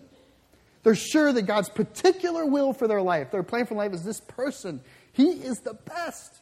They're 0.85 0.93
sure 0.93 1.33
that 1.33 1.47
God's 1.47 1.69
particular 1.69 2.45
will 2.45 2.71
for 2.71 2.87
their 2.87 3.01
life, 3.01 3.31
their 3.31 3.41
plan 3.41 3.65
for 3.65 3.73
life 3.73 3.91
is 3.91 4.03
this 4.03 4.21
person. 4.21 4.81
He 5.13 5.29
is 5.29 5.61
the 5.61 5.73
best. 5.73 6.41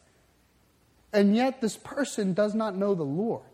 And 1.14 1.34
yet, 1.34 1.62
this 1.62 1.78
person 1.78 2.34
does 2.34 2.54
not 2.54 2.76
know 2.76 2.94
the 2.94 3.06
Lord. 3.06 3.46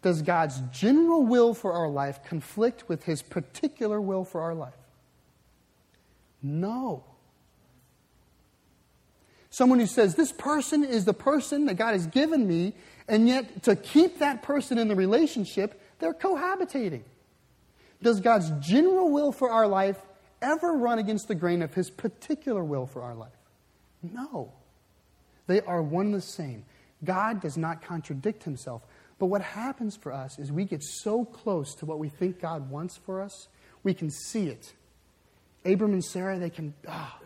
Does 0.00 0.22
God's 0.22 0.60
general 0.72 1.26
will 1.26 1.52
for 1.52 1.74
our 1.74 1.90
life 1.90 2.24
conflict 2.24 2.88
with 2.88 3.04
his 3.04 3.20
particular 3.20 4.00
will 4.00 4.24
for 4.24 4.40
our 4.40 4.54
life? 4.54 4.72
No. 6.42 7.04
Someone 9.50 9.78
who 9.78 9.86
says, 9.86 10.14
This 10.14 10.32
person 10.32 10.84
is 10.84 11.04
the 11.04 11.12
person 11.12 11.66
that 11.66 11.74
God 11.74 11.92
has 11.92 12.06
given 12.06 12.48
me, 12.48 12.72
and 13.06 13.28
yet 13.28 13.62
to 13.64 13.76
keep 13.76 14.20
that 14.20 14.42
person 14.42 14.78
in 14.78 14.88
the 14.88 14.96
relationship, 14.96 15.78
they're 15.98 16.14
cohabitating. 16.14 17.02
Does 18.02 18.20
God's 18.20 18.50
general 18.60 19.10
will 19.10 19.32
for 19.32 19.50
our 19.50 19.66
life 19.66 19.96
ever 20.40 20.72
run 20.72 20.98
against 20.98 21.28
the 21.28 21.34
grain 21.34 21.62
of 21.62 21.72
His 21.72 21.88
particular 21.88 22.64
will 22.64 22.86
for 22.86 23.02
our 23.02 23.14
life? 23.14 23.30
No. 24.02 24.52
They 25.46 25.60
are 25.60 25.82
one 25.82 26.06
and 26.06 26.14
the 26.14 26.20
same. 26.20 26.64
God 27.04 27.40
does 27.40 27.56
not 27.56 27.82
contradict 27.82 28.42
Himself. 28.42 28.82
But 29.18 29.26
what 29.26 29.42
happens 29.42 29.96
for 29.96 30.12
us 30.12 30.38
is 30.38 30.50
we 30.50 30.64
get 30.64 30.82
so 30.82 31.24
close 31.24 31.74
to 31.76 31.86
what 31.86 32.00
we 32.00 32.08
think 32.08 32.40
God 32.40 32.68
wants 32.70 32.96
for 32.96 33.22
us, 33.22 33.48
we 33.84 33.94
can 33.94 34.10
see 34.10 34.48
it. 34.48 34.72
Abram 35.64 35.92
and 35.92 36.04
Sarah, 36.04 36.38
they 36.38 36.50
can, 36.50 36.74
ah, 36.88 37.18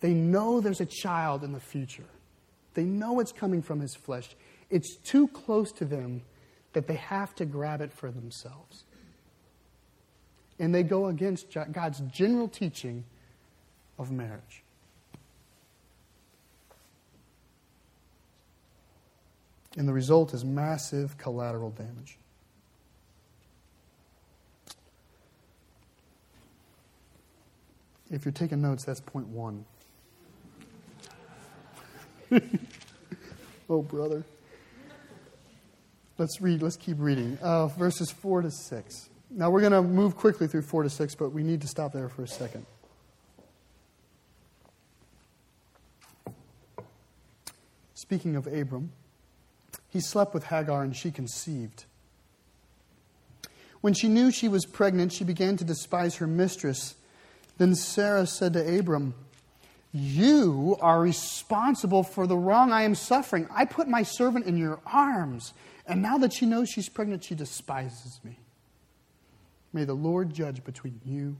they 0.00 0.14
know 0.14 0.60
there's 0.62 0.80
a 0.80 0.86
child 0.86 1.44
in 1.44 1.52
the 1.52 1.60
future. 1.60 2.06
They 2.72 2.84
know 2.84 3.20
it's 3.20 3.32
coming 3.32 3.60
from 3.60 3.80
his 3.80 3.94
flesh. 3.94 4.34
It's 4.70 4.96
too 4.96 5.28
close 5.28 5.70
to 5.72 5.84
them 5.84 6.22
that 6.72 6.86
they 6.86 6.96
have 6.96 7.34
to 7.36 7.44
grab 7.44 7.82
it 7.82 7.92
for 7.92 8.10
themselves 8.10 8.84
and 10.58 10.74
they 10.74 10.82
go 10.82 11.06
against 11.06 11.56
God's 11.72 12.00
general 12.00 12.48
teaching 12.48 13.04
of 13.98 14.10
marriage. 14.10 14.62
And 19.76 19.88
the 19.88 19.92
result 19.92 20.32
is 20.34 20.44
massive 20.44 21.18
collateral 21.18 21.70
damage. 21.70 22.16
If 28.10 28.24
you're 28.24 28.32
taking 28.32 28.62
notes, 28.62 28.84
that's 28.84 29.00
point 29.00 29.26
one. 29.26 29.64
oh, 33.68 33.82
brother. 33.82 34.24
Let's 36.16 36.40
read, 36.40 36.62
let's 36.62 36.76
keep 36.76 36.98
reading. 37.00 37.38
Uh, 37.42 37.66
verses 37.66 38.12
4 38.12 38.42
to 38.42 38.50
6. 38.50 39.08
Now 39.36 39.50
we're 39.50 39.60
going 39.60 39.72
to 39.72 39.82
move 39.82 40.16
quickly 40.16 40.46
through 40.46 40.62
4 40.62 40.84
to 40.84 40.90
6, 40.90 41.16
but 41.16 41.30
we 41.30 41.42
need 41.42 41.60
to 41.62 41.66
stop 41.66 41.92
there 41.92 42.08
for 42.08 42.22
a 42.22 42.28
second. 42.28 42.66
Speaking 47.94 48.36
of 48.36 48.46
Abram, 48.46 48.92
he 49.88 49.98
slept 49.98 50.34
with 50.34 50.44
Hagar 50.44 50.84
and 50.84 50.94
she 50.94 51.10
conceived. 51.10 51.84
When 53.80 53.92
she 53.92 54.08
knew 54.08 54.30
she 54.30 54.46
was 54.46 54.66
pregnant, 54.66 55.12
she 55.12 55.24
began 55.24 55.56
to 55.56 55.64
despise 55.64 56.16
her 56.16 56.28
mistress. 56.28 56.94
Then 57.58 57.74
Sarah 57.74 58.26
said 58.26 58.52
to 58.52 58.78
Abram, 58.78 59.14
You 59.92 60.76
are 60.80 61.00
responsible 61.00 62.04
for 62.04 62.28
the 62.28 62.36
wrong 62.36 62.70
I 62.70 62.82
am 62.82 62.94
suffering. 62.94 63.48
I 63.50 63.64
put 63.64 63.88
my 63.88 64.04
servant 64.04 64.46
in 64.46 64.56
your 64.56 64.80
arms, 64.86 65.54
and 65.88 66.02
now 66.02 66.18
that 66.18 66.32
she 66.32 66.46
knows 66.46 66.68
she's 66.68 66.88
pregnant, 66.88 67.24
she 67.24 67.34
despises 67.34 68.20
me. 68.22 68.38
May 69.74 69.84
the 69.84 69.92
Lord 69.92 70.32
judge 70.32 70.62
between 70.62 71.00
you 71.04 71.36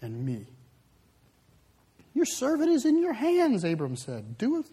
and 0.00 0.24
me. 0.24 0.46
Your 2.14 2.24
servant 2.24 2.70
is 2.70 2.86
in 2.86 2.98
your 2.98 3.12
hands, 3.12 3.62
Abram 3.62 3.94
said. 3.94 4.38
Do 4.38 4.64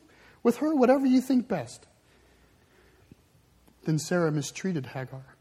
with 0.41 0.57
her 0.57 0.73
whatever 0.73 1.05
you 1.05 1.19
think 1.19 1.47
best. 1.47 1.85
Then 3.83 3.99
Sarah 3.99 4.31
mistreated 4.31 4.87
Hagar, 4.87 5.35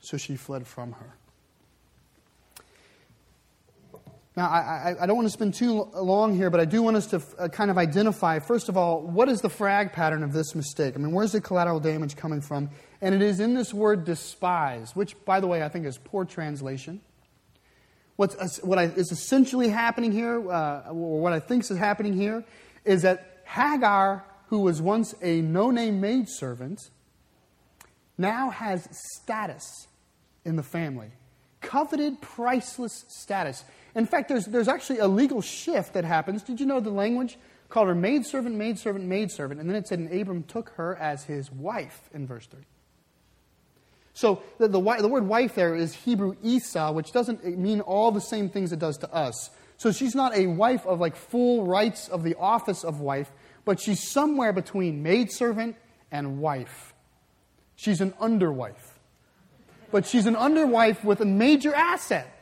so 0.00 0.16
she 0.16 0.36
fled 0.36 0.66
from 0.66 0.92
her. 0.92 1.16
Now, 4.36 4.48
I, 4.48 4.94
I, 5.00 5.06
don't 5.06 5.16
want 5.16 5.26
to 5.26 5.32
spend 5.32 5.54
too 5.54 5.84
long 5.94 6.36
here, 6.36 6.50
but 6.50 6.60
I 6.60 6.66
do 6.66 6.82
want 6.82 6.98
us 6.98 7.06
to 7.06 7.22
uh, 7.38 7.48
kind 7.48 7.70
of 7.70 7.78
identify, 7.78 8.38
first 8.38 8.68
of 8.68 8.76
all, 8.76 9.00
what 9.00 9.30
is 9.30 9.40
the 9.40 9.48
frag 9.48 9.94
pattern 9.94 10.22
of 10.22 10.34
this 10.34 10.54
mistake? 10.54 10.94
I 10.94 10.98
mean, 10.98 11.12
where's 11.12 11.32
the 11.32 11.40
collateral 11.40 11.80
damage 11.80 12.16
coming 12.16 12.42
from? 12.42 12.68
And 13.00 13.14
it 13.14 13.22
is 13.22 13.40
in 13.40 13.54
this 13.54 13.72
word 13.72 14.04
despise, 14.04 14.94
which, 14.94 15.16
by 15.24 15.40
the 15.40 15.46
way, 15.46 15.62
I 15.62 15.70
think 15.70 15.86
is 15.86 15.96
poor 15.96 16.26
translation. 16.26 17.00
What's, 18.16 18.62
what 18.62 18.78
I, 18.78 18.84
is 18.84 19.10
essentially 19.10 19.70
happening 19.70 20.12
here, 20.12 20.50
uh, 20.50 20.90
or 20.90 21.18
what 21.18 21.32
I 21.32 21.40
think 21.40 21.62
is 21.70 21.78
happening 21.78 22.12
here, 22.12 22.44
is 22.84 23.02
that 23.02 23.40
Hagar, 23.46 24.22
who 24.48 24.60
was 24.60 24.82
once 24.82 25.14
a 25.22 25.40
no 25.40 25.70
name 25.70 26.02
maidservant, 26.02 26.90
now 28.18 28.50
has 28.50 28.86
status 29.14 29.88
in 30.44 30.56
the 30.56 30.62
family. 30.62 31.08
Coveted, 31.62 32.20
priceless 32.20 33.06
status. 33.08 33.64
In 33.96 34.06
fact, 34.06 34.28
there's, 34.28 34.44
there's 34.44 34.68
actually 34.68 34.98
a 34.98 35.08
legal 35.08 35.40
shift 35.40 35.94
that 35.94 36.04
happens. 36.04 36.42
Did 36.42 36.60
you 36.60 36.66
know 36.66 36.78
the 36.80 36.90
language? 36.90 37.38
Called 37.70 37.88
her 37.88 37.94
maidservant, 37.94 38.54
maidservant, 38.54 39.06
maidservant. 39.06 39.58
And 39.58 39.68
then 39.68 39.74
it 39.74 39.88
said, 39.88 39.98
and 39.98 40.12
Abram 40.12 40.44
took 40.44 40.68
her 40.76 40.94
as 40.96 41.24
his 41.24 41.50
wife 41.50 42.08
in 42.12 42.26
verse 42.26 42.46
30. 42.46 42.64
So 44.12 44.42
the, 44.58 44.68
the, 44.68 44.80
the, 44.80 45.08
word 45.08 45.26
wife 45.26 45.54
there 45.54 45.74
is 45.74 45.94
Hebrew 45.94 46.36
ishah, 46.36 46.94
which 46.94 47.12
doesn't 47.12 47.44
mean 47.58 47.80
all 47.80 48.12
the 48.12 48.20
same 48.20 48.48
things 48.48 48.72
it 48.72 48.78
does 48.78 48.98
to 48.98 49.12
us. 49.12 49.50
So 49.78 49.92
she's 49.92 50.14
not 50.14 50.36
a 50.36 50.46
wife 50.46 50.86
of 50.86 51.00
like 51.00 51.16
full 51.16 51.66
rights 51.66 52.08
of 52.08 52.22
the 52.22 52.34
office 52.36 52.84
of 52.84 53.00
wife, 53.00 53.30
but 53.64 53.80
she's 53.80 54.10
somewhere 54.10 54.52
between 54.52 55.02
maidservant 55.02 55.76
and 56.12 56.38
wife. 56.38 56.94
She's 57.74 58.00
an 58.00 58.12
underwife. 58.20 58.98
But 59.90 60.06
she's 60.06 60.26
an 60.26 60.36
underwife 60.36 61.04
with 61.04 61.20
a 61.20 61.26
major 61.26 61.74
asset, 61.74 62.35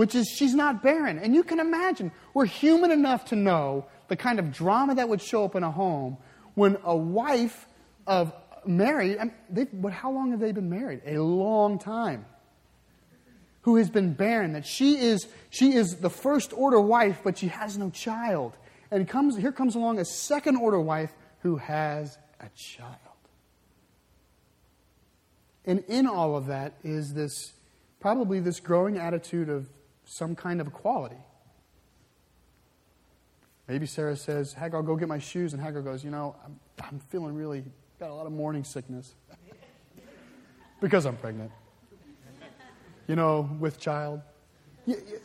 which 0.00 0.14
is 0.14 0.26
she's 0.34 0.54
not 0.54 0.82
barren. 0.82 1.18
And 1.18 1.34
you 1.34 1.42
can 1.42 1.60
imagine, 1.60 2.10
we're 2.32 2.46
human 2.46 2.90
enough 2.90 3.26
to 3.26 3.36
know 3.36 3.84
the 4.08 4.16
kind 4.16 4.38
of 4.38 4.50
drama 4.50 4.94
that 4.94 5.10
would 5.10 5.20
show 5.20 5.44
up 5.44 5.54
in 5.54 5.62
a 5.62 5.70
home 5.70 6.16
when 6.54 6.78
a 6.84 6.96
wife 6.96 7.66
of 8.06 8.32
Mary, 8.64 9.18
but 9.74 9.92
how 9.92 10.10
long 10.10 10.30
have 10.30 10.40
they 10.40 10.52
been 10.52 10.70
married? 10.70 11.02
A 11.04 11.18
long 11.18 11.78
time. 11.78 12.24
Who 13.60 13.76
has 13.76 13.90
been 13.90 14.14
barren, 14.14 14.54
that 14.54 14.64
she 14.64 14.96
is, 14.96 15.28
she 15.50 15.74
is 15.74 15.96
the 15.96 16.08
first 16.08 16.54
order 16.54 16.80
wife, 16.80 17.20
but 17.22 17.36
she 17.36 17.48
has 17.48 17.76
no 17.76 17.90
child. 17.90 18.56
And 18.90 19.06
comes, 19.06 19.36
here 19.36 19.52
comes 19.52 19.74
along 19.74 19.98
a 19.98 20.06
second 20.06 20.56
order 20.56 20.80
wife 20.80 21.12
who 21.40 21.58
has 21.58 22.16
a 22.40 22.48
child. 22.56 22.96
And 25.66 25.84
in 25.88 26.06
all 26.06 26.38
of 26.38 26.46
that 26.46 26.72
is 26.82 27.12
this, 27.12 27.52
probably 28.00 28.40
this 28.40 28.60
growing 28.60 28.96
attitude 28.96 29.50
of 29.50 29.68
some 30.10 30.34
kind 30.34 30.60
of 30.60 30.66
equality. 30.66 31.16
Maybe 33.68 33.86
Sarah 33.86 34.16
says, 34.16 34.52
Hagar, 34.52 34.82
go 34.82 34.96
get 34.96 35.06
my 35.06 35.20
shoes. 35.20 35.52
And 35.52 35.62
Hagar 35.62 35.82
goes, 35.82 36.02
You 36.02 36.10
know, 36.10 36.34
I'm, 36.44 36.58
I'm 36.82 36.98
feeling 36.98 37.36
really, 37.36 37.62
got 38.00 38.10
a 38.10 38.14
lot 38.14 38.26
of 38.26 38.32
morning 38.32 38.64
sickness 38.64 39.14
because 40.80 41.06
I'm 41.06 41.16
pregnant. 41.16 41.52
You 43.06 43.14
know, 43.14 43.48
with 43.60 43.78
child. 43.78 44.22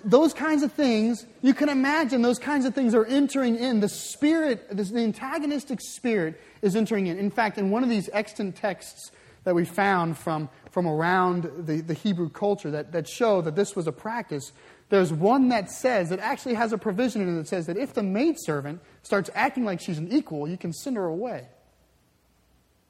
Those 0.03 0.35
kinds 0.35 0.61
of 0.61 0.71
things, 0.73 1.25
you 1.41 1.55
can 1.55 1.69
imagine 1.69 2.21
those 2.21 2.37
kinds 2.37 2.65
of 2.65 2.75
things 2.75 2.93
are 2.93 3.05
entering 3.05 3.55
in. 3.55 3.79
The 3.79 3.89
spirit, 3.89 4.67
this, 4.69 4.91
the 4.91 4.99
antagonistic 4.99 5.79
spirit 5.81 6.39
is 6.61 6.75
entering 6.75 7.07
in. 7.07 7.17
In 7.17 7.31
fact, 7.31 7.57
in 7.57 7.71
one 7.71 7.81
of 7.81 7.89
these 7.89 8.07
extant 8.13 8.55
texts 8.55 9.11
that 9.45 9.55
we 9.55 9.63
found 9.63 10.17
from, 10.17 10.49
from 10.71 10.87
around 10.87 11.49
the, 11.65 11.79
the 11.79 11.93
Hebrew 11.93 12.29
culture 12.29 12.71
that, 12.71 12.91
that 12.91 13.07
show 13.07 13.41
that 13.41 13.55
this 13.55 13.75
was 13.75 13.87
a 13.87 13.91
practice, 13.91 14.51
there's 14.89 15.13
one 15.13 15.49
that 15.49 15.71
says, 15.71 16.09
that 16.09 16.19
actually 16.19 16.55
has 16.55 16.73
a 16.73 16.77
provision 16.77 17.21
in 17.21 17.29
it 17.29 17.37
that 17.37 17.47
says 17.47 17.67
that 17.67 17.77
if 17.77 17.93
the 17.93 18.03
maidservant 18.03 18.81
starts 19.03 19.29
acting 19.33 19.63
like 19.63 19.79
she's 19.79 19.97
an 19.97 20.11
equal, 20.11 20.47
you 20.47 20.57
can 20.57 20.73
send 20.73 20.97
her 20.97 21.05
away. 21.05 21.47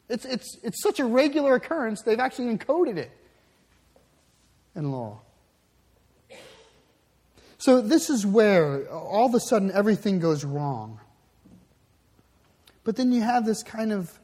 It's, 0.09 0.25
it's, 0.25 0.57
it's 0.63 0.81
such 0.81 0.99
a 0.99 1.05
regular 1.05 1.55
occurrence, 1.55 2.01
they've 2.01 2.19
actually 2.19 2.55
encoded 2.55 2.97
it 2.97 3.11
in 4.75 4.91
law. 4.91 5.19
So, 7.57 7.81
this 7.81 8.09
is 8.09 8.25
where 8.25 8.87
all 8.89 9.25
of 9.25 9.33
a 9.33 9.39
sudden 9.39 9.71
everything 9.71 10.19
goes 10.19 10.45
wrong. 10.45 10.99
But 12.83 12.95
then 12.95 13.11
you 13.11 13.21
have 13.21 13.45
this 13.45 13.63
kind 13.63 13.91
of 13.91 14.19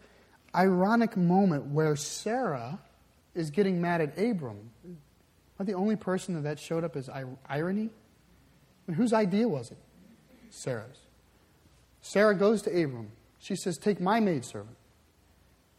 ironic 0.56 1.16
moment 1.16 1.66
where 1.66 1.96
Sarah 1.96 2.80
is 3.34 3.50
getting 3.50 3.82
mad 3.82 4.02
at 4.02 4.18
Abram. 4.18 4.72
Not 5.58 5.66
the 5.66 5.74
only 5.74 5.96
person 5.96 6.36
that 6.36 6.42
that 6.42 6.60
showed 6.60 6.84
up 6.84 6.96
as 6.96 7.10
irony. 7.48 7.90
Whose 8.94 9.14
idea 9.14 9.48
was 9.48 9.72
it? 9.72 9.78
Sarah's. 10.50 10.98
Sarah 12.02 12.36
goes 12.36 12.64
to 12.64 12.70
Abram. 12.70 13.12
She 13.40 13.56
says, 13.56 13.78
Take 13.78 14.02
my 14.02 14.20
maidservant. 14.20 14.76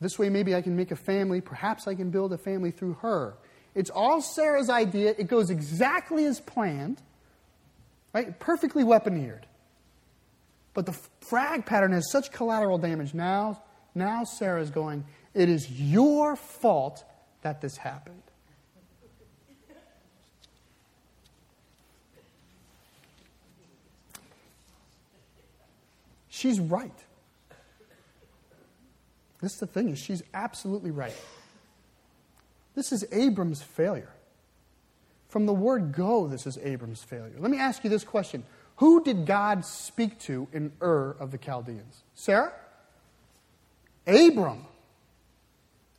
This 0.01 0.19
way, 0.19 0.29
maybe 0.29 0.55
I 0.55 0.63
can 0.63 0.77
make 0.77 0.91
a 0.91 0.97
family. 0.97 1.41
Perhaps 1.41 1.87
I 1.87 1.95
can 1.95 2.11
build 2.11 2.33
a 2.33 2.39
family 2.39 2.71
through 2.71 2.95
her. 3.03 3.35
It's 3.75 3.91
all 3.91 4.21
Sarah's 4.21 4.69
idea. 4.69 5.15
It 5.17 5.29
goes 5.29 5.51
exactly 5.51 6.25
as 6.27 6.41
planned, 6.41 7.01
right? 8.13 8.39
Perfectly 8.39 8.85
weaponeered. 8.85 9.43
But 10.75 10.87
the 10.87 10.97
frag 11.21 11.67
pattern 11.67 11.93
has 11.93 12.11
such 12.11 12.33
collateral 12.33 12.79
damage 12.79 13.15
now 13.15 13.63
now 13.95 14.25
Sarah's 14.25 14.71
going, 14.71 15.05
It 15.35 15.49
is 15.49 15.71
your 15.71 16.37
fault 16.37 17.05
that 17.43 17.61
this 17.61 17.77
happened. 17.77 18.23
She's 26.29 26.59
right. 26.59 26.91
This 29.41 29.55
is 29.55 29.61
the 29.61 29.67
thing 29.67 29.91
is 29.91 29.99
she's 29.99 30.23
absolutely 30.33 30.91
right. 30.91 31.15
This 32.75 32.91
is 32.91 33.05
Abram's 33.13 33.61
failure. 33.61 34.13
From 35.29 35.47
the 35.47 35.53
word 35.53 35.93
go, 35.93 36.27
this 36.29 36.47
is 36.47 36.59
Abram's 36.59 37.03
failure. 37.03 37.35
Let 37.39 37.51
me 37.51 37.59
ask 37.59 37.85
you 37.85 37.91
this 37.91 38.05
question. 38.05 38.45
Who 38.77 39.05
did 39.05 39.27
God 39.27 39.65
speak 39.65 40.19
to 40.21 40.49
in 40.53 40.73
Ur 40.81 41.17
of 41.19 41.31
the 41.31 41.39
Chaldeans? 41.39 42.03
Sarah? 42.15 42.53
Abram. 44.07 44.67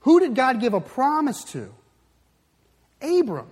Who 0.02 0.20
did 0.20 0.36
God 0.36 0.60
give 0.60 0.74
a 0.74 0.82
promise 0.82 1.44
to? 1.46 1.74
Abram. 3.02 3.48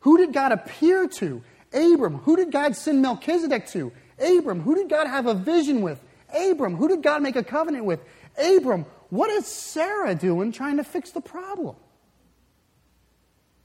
Who 0.00 0.18
did 0.18 0.32
God 0.32 0.52
appear 0.52 1.08
to? 1.08 1.42
Abram. 1.72 2.18
Who 2.18 2.36
did 2.36 2.52
God 2.52 2.76
send 2.76 3.02
Melchizedek 3.02 3.66
to? 3.68 3.92
Abram. 4.18 4.60
Who 4.60 4.74
did 4.74 4.88
God 4.88 5.06
have 5.06 5.26
a 5.26 5.34
vision 5.34 5.80
with? 5.80 6.00
Abram. 6.34 6.76
Who 6.76 6.88
did 6.88 7.02
God 7.02 7.22
make 7.22 7.36
a 7.36 7.44
covenant 7.44 7.84
with? 7.84 8.00
Abram. 8.38 8.86
What 9.10 9.30
is 9.30 9.46
Sarah 9.46 10.14
doing 10.14 10.52
trying 10.52 10.76
to 10.78 10.84
fix 10.84 11.10
the 11.10 11.20
problem? 11.20 11.76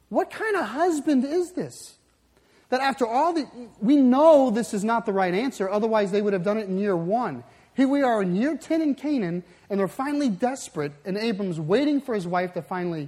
What 0.09 0.31
kind 0.31 0.55
of 0.55 0.65
husband 0.65 1.25
is 1.25 1.51
this? 1.51 1.95
That 2.69 2.81
after 2.81 3.05
all 3.07 3.33
the, 3.33 3.47
we 3.79 3.95
know 3.95 4.49
this 4.49 4.73
is 4.73 4.83
not 4.83 5.05
the 5.05 5.13
right 5.13 5.33
answer, 5.33 5.69
otherwise 5.69 6.11
they 6.11 6.21
would 6.21 6.33
have 6.33 6.43
done 6.43 6.57
it 6.57 6.67
in 6.67 6.77
year 6.77 6.97
one. 6.97 7.43
Here 7.77 7.87
we 7.87 8.01
are 8.01 8.23
in 8.23 8.35
year 8.35 8.57
10 8.57 8.81
in 8.81 8.95
Canaan, 8.95 9.43
and 9.69 9.79
they're 9.79 9.87
finally 9.87 10.29
desperate, 10.29 10.93
and 11.05 11.15
Abram's 11.15 11.59
waiting 11.59 12.01
for 12.01 12.15
his 12.15 12.25
wife 12.25 12.55
to 12.55 12.63
finally 12.63 13.07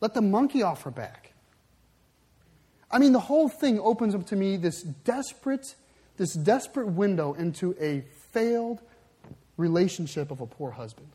let 0.00 0.14
the 0.14 0.20
monkey 0.20 0.64
off 0.64 0.82
her 0.82 0.90
back. 0.90 1.32
I 2.90 2.98
mean, 2.98 3.12
the 3.12 3.20
whole 3.20 3.48
thing 3.48 3.78
opens 3.78 4.16
up 4.16 4.26
to 4.26 4.36
me 4.36 4.56
this 4.56 4.82
desperate, 4.82 5.76
this 6.16 6.34
desperate 6.34 6.88
window 6.88 7.34
into 7.34 7.76
a 7.78 8.00
failed 8.32 8.80
relationship 9.56 10.32
of 10.32 10.40
a 10.40 10.46
poor 10.46 10.72
husband. 10.72 11.10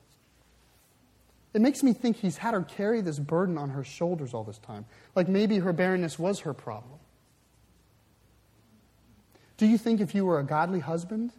It 1.54 1.60
makes 1.60 1.84
me 1.84 1.92
think 1.92 2.16
he's 2.16 2.38
had 2.38 2.54
her 2.54 2.62
carry 2.62 3.02
this 3.02 3.20
burden 3.20 3.58
on 3.58 3.72
her 3.72 3.84
shoulders 3.84 4.34
all 4.34 4.46
this 4.46 4.58
time. 4.60 4.86
Like 5.16 5.28
maybe 5.28 5.60
her 5.60 5.74
barrenness 5.74 6.18
was 6.18 6.40
her 6.42 6.54
problem. 6.54 7.00
Do 9.58 9.66
you 9.66 9.78
think 9.78 10.00
if 10.00 10.16
you 10.16 10.24
were 10.24 10.40
a 10.40 10.44
godly 10.46 10.80
husband, 10.80 11.34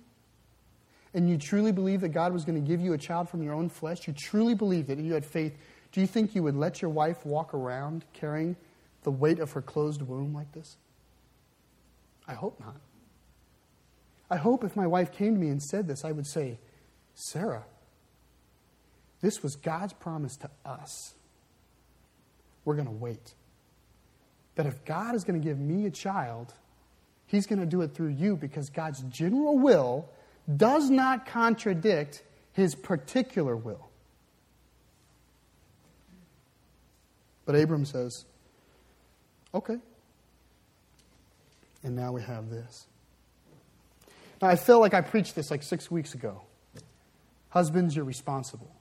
and 1.15 1.31
you 1.31 1.39
truly 1.39 1.71
believe 1.71 2.01
that 2.01 2.09
God 2.09 2.33
was 2.33 2.45
going 2.45 2.61
to 2.61 2.69
give 2.69 2.81
you 2.81 2.93
a 2.93 2.99
child 2.99 3.29
from 3.29 3.43
your 3.43 3.55
own 3.55 3.69
flesh, 3.69 4.07
you 4.07 4.13
truly 4.13 4.55
believe 4.55 4.89
that 4.89 4.99
you 4.99 5.15
had 5.15 5.25
faith, 5.25 5.57
do 5.93 6.01
you 6.01 6.09
think 6.09 6.35
you 6.35 6.43
would 6.43 6.57
let 6.57 6.83
your 6.83 6.91
wife 6.91 7.25
walk 7.25 7.55
around 7.55 8.05
carrying 8.13 8.57
the 9.05 9.13
weight 9.13 9.39
of 9.39 9.53
her 9.53 9.63
closed 9.63 10.03
womb 10.03 10.35
like 10.35 10.51
this? 10.53 10.77
I 12.27 12.35
hope 12.35 12.59
not. 12.59 12.81
I 14.29 14.37
hope 14.37 14.65
if 14.65 14.75
my 14.75 14.89
wife 14.89 15.13
came 15.13 15.35
to 15.35 15.41
me 15.41 15.49
and 15.49 15.63
said 15.63 15.87
this, 15.87 16.05
I 16.05 16.11
would 16.11 16.27
say, 16.27 16.59
Sarah, 17.15 17.65
this 19.21 19.43
was 19.43 19.55
God's 19.55 19.93
promise 19.93 20.37
to 20.39 20.51
us. 20.65 21.15
We're 22.65 22.75
going 22.75 22.89
to 22.89 22.93
wait. 22.93 23.35
That 24.57 24.67
if 24.67 24.85
God 24.85 25.15
is 25.15 25.23
going 25.23 25.41
to 25.41 25.47
give 25.47 25.59
me 25.59 25.87
a 25.87 25.91
child, 25.91 26.53
He's 27.27 27.47
going 27.47 27.61
to 27.61 27.67
do 27.67 27.83
it 27.83 27.95
through 27.95 28.09
you 28.09 28.37
because 28.37 28.69
God's 28.71 29.03
general 29.03 29.59
will 29.59 30.09
does 30.57 30.91
not 30.91 31.27
contradict 31.27 32.23
his 32.53 32.75
particular 32.75 33.57
will. 33.57 33.89
But 37.47 37.57
Abram 37.57 37.85
says, 37.85 38.25
okay. 39.55 39.79
And 41.83 41.95
now 41.95 42.13
we 42.13 42.23
have 42.23 42.49
this. 42.49 42.87
Now, 44.41 44.49
I 44.49 44.57
feel 44.57 44.81
like 44.81 44.95
I 44.95 45.01
preached 45.01 45.35
this 45.35 45.51
like 45.51 45.63
six 45.63 45.91
weeks 45.91 46.15
ago. 46.15 46.43
Husbands, 47.51 47.95
you're 47.95 48.05
responsible. 48.05 48.75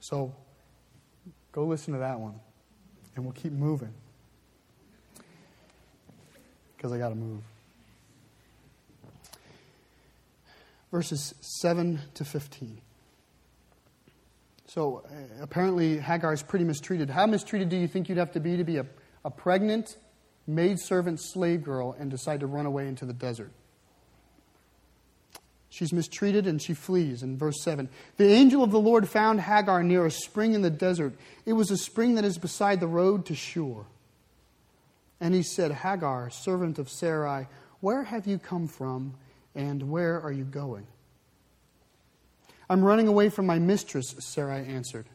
So 0.00 0.34
go 1.52 1.64
listen 1.66 1.94
to 1.94 2.00
that 2.00 2.20
one, 2.20 2.38
and 3.16 3.24
we'll 3.24 3.34
keep 3.34 3.52
moving. 3.52 3.92
Because 6.76 6.92
I 6.92 6.98
got 6.98 7.08
to 7.10 7.14
move. 7.14 7.42
Verses 10.90 11.34
7 11.40 12.00
to 12.14 12.24
15. 12.24 12.80
So 14.66 15.04
uh, 15.04 15.42
apparently, 15.42 15.98
Hagar 15.98 16.32
is 16.32 16.42
pretty 16.42 16.64
mistreated. 16.64 17.10
How 17.10 17.26
mistreated 17.26 17.68
do 17.68 17.76
you 17.76 17.88
think 17.88 18.08
you'd 18.08 18.18
have 18.18 18.32
to 18.32 18.40
be 18.40 18.56
to 18.56 18.64
be 18.64 18.76
a, 18.76 18.86
a 19.24 19.30
pregnant 19.30 19.96
maidservant 20.46 21.20
slave 21.20 21.64
girl 21.64 21.96
and 21.98 22.10
decide 22.10 22.40
to 22.40 22.46
run 22.46 22.66
away 22.66 22.86
into 22.86 23.04
the 23.04 23.12
desert? 23.12 23.50
She's 25.70 25.92
mistreated 25.92 26.46
and 26.46 26.60
she 26.60 26.74
flees. 26.74 27.22
In 27.22 27.38
verse 27.38 27.62
7, 27.62 27.88
the 28.16 28.32
angel 28.32 28.62
of 28.62 28.72
the 28.72 28.80
Lord 28.80 29.08
found 29.08 29.40
Hagar 29.40 29.82
near 29.84 30.04
a 30.04 30.10
spring 30.10 30.52
in 30.52 30.62
the 30.62 30.70
desert. 30.70 31.14
It 31.46 31.52
was 31.52 31.70
a 31.70 31.76
spring 31.76 32.16
that 32.16 32.24
is 32.24 32.38
beside 32.38 32.80
the 32.80 32.88
road 32.88 33.26
to 33.26 33.34
Shur. 33.36 33.86
And 35.20 35.34
he 35.34 35.42
said, 35.42 35.70
Hagar, 35.70 36.30
servant 36.30 36.78
of 36.78 36.88
Sarai, 36.88 37.46
where 37.80 38.02
have 38.02 38.26
you 38.26 38.38
come 38.38 38.66
from 38.66 39.14
and 39.60 39.90
where 39.90 40.20
are 40.20 40.32
you 40.32 40.44
going? 40.44 40.86
I'm 42.68 42.82
running 42.82 43.08
away 43.08 43.28
from 43.28 43.46
my 43.46 43.58
mistress, 43.58 44.14
Sarai 44.18 44.64
answered. 44.66 45.06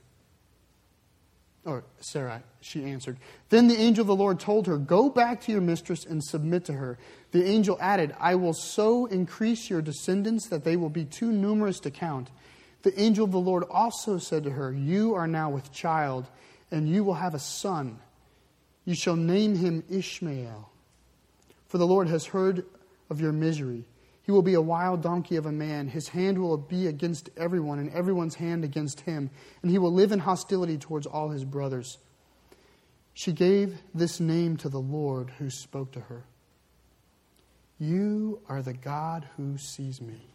Or 1.63 1.83
Sarai, 1.99 2.41
she 2.61 2.83
answered. 2.83 3.17
Then 3.49 3.67
the 3.67 3.77
angel 3.77 4.01
of 4.01 4.07
the 4.07 4.15
Lord 4.15 4.39
told 4.39 4.67
her, 4.67 4.77
Go 4.77 5.09
back 5.09 5.41
to 5.41 5.51
your 5.51 5.61
mistress 5.61 6.05
and 6.05 6.23
submit 6.23 6.65
to 6.65 6.73
her. 6.73 6.99
The 7.31 7.43
angel 7.43 7.77
added, 7.81 8.15
I 8.19 8.35
will 8.35 8.53
so 8.53 9.07
increase 9.07 9.69
your 9.69 9.81
descendants 9.81 10.47
that 10.49 10.63
they 10.63 10.75
will 10.75 10.89
be 10.89 11.05
too 11.05 11.31
numerous 11.31 11.79
to 11.81 11.91
count. 11.91 12.29
The 12.83 12.99
angel 13.01 13.25
of 13.25 13.31
the 13.31 13.39
Lord 13.39 13.63
also 13.63 14.19
said 14.19 14.43
to 14.43 14.51
her, 14.51 14.71
You 14.71 15.15
are 15.15 15.27
now 15.27 15.49
with 15.49 15.71
child, 15.71 16.27
and 16.69 16.87
you 16.87 17.03
will 17.03 17.15
have 17.15 17.33
a 17.33 17.39
son. 17.39 17.99
You 18.85 18.93
shall 18.93 19.15
name 19.15 19.55
him 19.55 19.83
Ishmael, 19.89 20.69
for 21.67 21.79
the 21.79 21.87
Lord 21.87 22.07
has 22.09 22.27
heard 22.27 22.63
of 23.09 23.19
your 23.19 23.31
misery. 23.31 23.85
He 24.25 24.31
will 24.31 24.41
be 24.41 24.55
a 24.55 24.61
wild 24.61 25.03
donkey 25.03 25.35
of 25.35 25.45
a 25.45 25.51
man. 25.51 25.87
His 25.87 26.07
hand 26.09 26.39
will 26.39 26.57
be 26.57 26.87
against 26.87 27.29
everyone, 27.37 27.77
and 27.77 27.91
everyone's 27.91 28.35
hand 28.35 28.63
against 28.63 29.01
him, 29.01 29.29
and 29.61 29.69
he 29.69 29.77
will 29.77 29.93
live 29.93 30.11
in 30.11 30.19
hostility 30.19 30.77
towards 30.79 31.05
all 31.05 31.29
his 31.29 31.45
brothers. 31.45 31.99
She 33.13 33.31
gave 33.31 33.81
this 33.93 34.19
name 34.19 34.57
to 34.57 34.69
the 34.69 34.79
Lord 34.79 35.29
who 35.37 35.49
spoke 35.49 35.91
to 35.93 36.01
her 36.01 36.25
You 37.77 38.41
are 38.49 38.63
the 38.63 38.73
God 38.73 39.27
who 39.37 39.57
sees 39.57 40.01
me. 40.01 40.27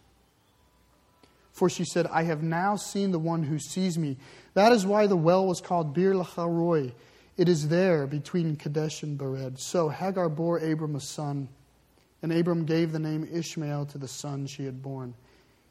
For 1.53 1.69
she 1.69 1.85
said, 1.85 2.07
I 2.07 2.23
have 2.23 2.43
now 2.43 2.77
seen 2.77 3.11
the 3.11 3.19
one 3.19 3.43
who 3.43 3.59
sees 3.59 3.99
me. 3.99 4.19
That 4.55 4.73
is 4.73 4.87
why 4.87 5.09
the 5.09 5.17
well 5.17 5.47
was 5.47 5.61
called 5.61 5.95
Beer 5.95 6.15
Lahai 6.15 6.49
Roi. 6.49 6.93
It 7.37 7.49
is 7.49 7.69
there 7.69 8.07
between 8.07 8.57
Kadesh 8.57 9.03
and 9.03 9.19
Bered. 9.19 9.59
So 9.59 9.89
Hagar 9.89 10.29
bore 10.29 10.59
Abram 10.59 10.95
a 10.95 11.01
son. 11.01 11.49
And 12.23 12.33
Abram 12.33 12.65
gave 12.65 12.93
the 12.93 12.99
name 12.99 13.29
Ishmael 13.33 13.87
to 13.87 13.99
the 13.99 14.09
son 14.09 14.47
she 14.47 14.65
had 14.65 14.83
born. 14.83 15.15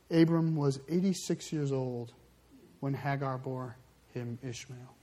Abram 0.10 0.56
was 0.56 0.80
86 0.90 1.54
years 1.54 1.72
old 1.72 2.14
when 2.80 2.94
Hagar 2.94 3.38
bore 3.38 3.76
him 4.14 4.40
Ishmael. 4.44 4.96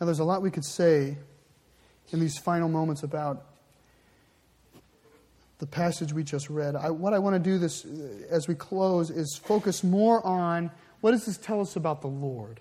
Now, 0.00 0.06
there's 0.06 0.20
a 0.20 0.24
lot 0.24 0.42
we 0.42 0.50
could 0.50 0.64
say 0.64 1.16
in 2.10 2.20
these 2.20 2.38
final 2.38 2.68
moments 2.68 3.02
about 3.02 3.44
the 5.58 5.66
passage 5.66 6.12
we 6.12 6.24
just 6.24 6.50
read. 6.50 6.74
I, 6.74 6.90
what 6.90 7.14
I 7.14 7.20
want 7.20 7.34
to 7.34 7.38
do 7.38 7.56
this 7.56 7.84
uh, 7.84 7.88
as 8.30 8.48
we 8.48 8.56
close 8.56 9.10
is 9.10 9.40
focus 9.44 9.84
more 9.84 10.24
on 10.26 10.72
what 11.00 11.12
does 11.12 11.24
this 11.26 11.36
tell 11.36 11.60
us 11.60 11.76
about 11.76 12.00
the 12.00 12.08
Lord 12.08 12.58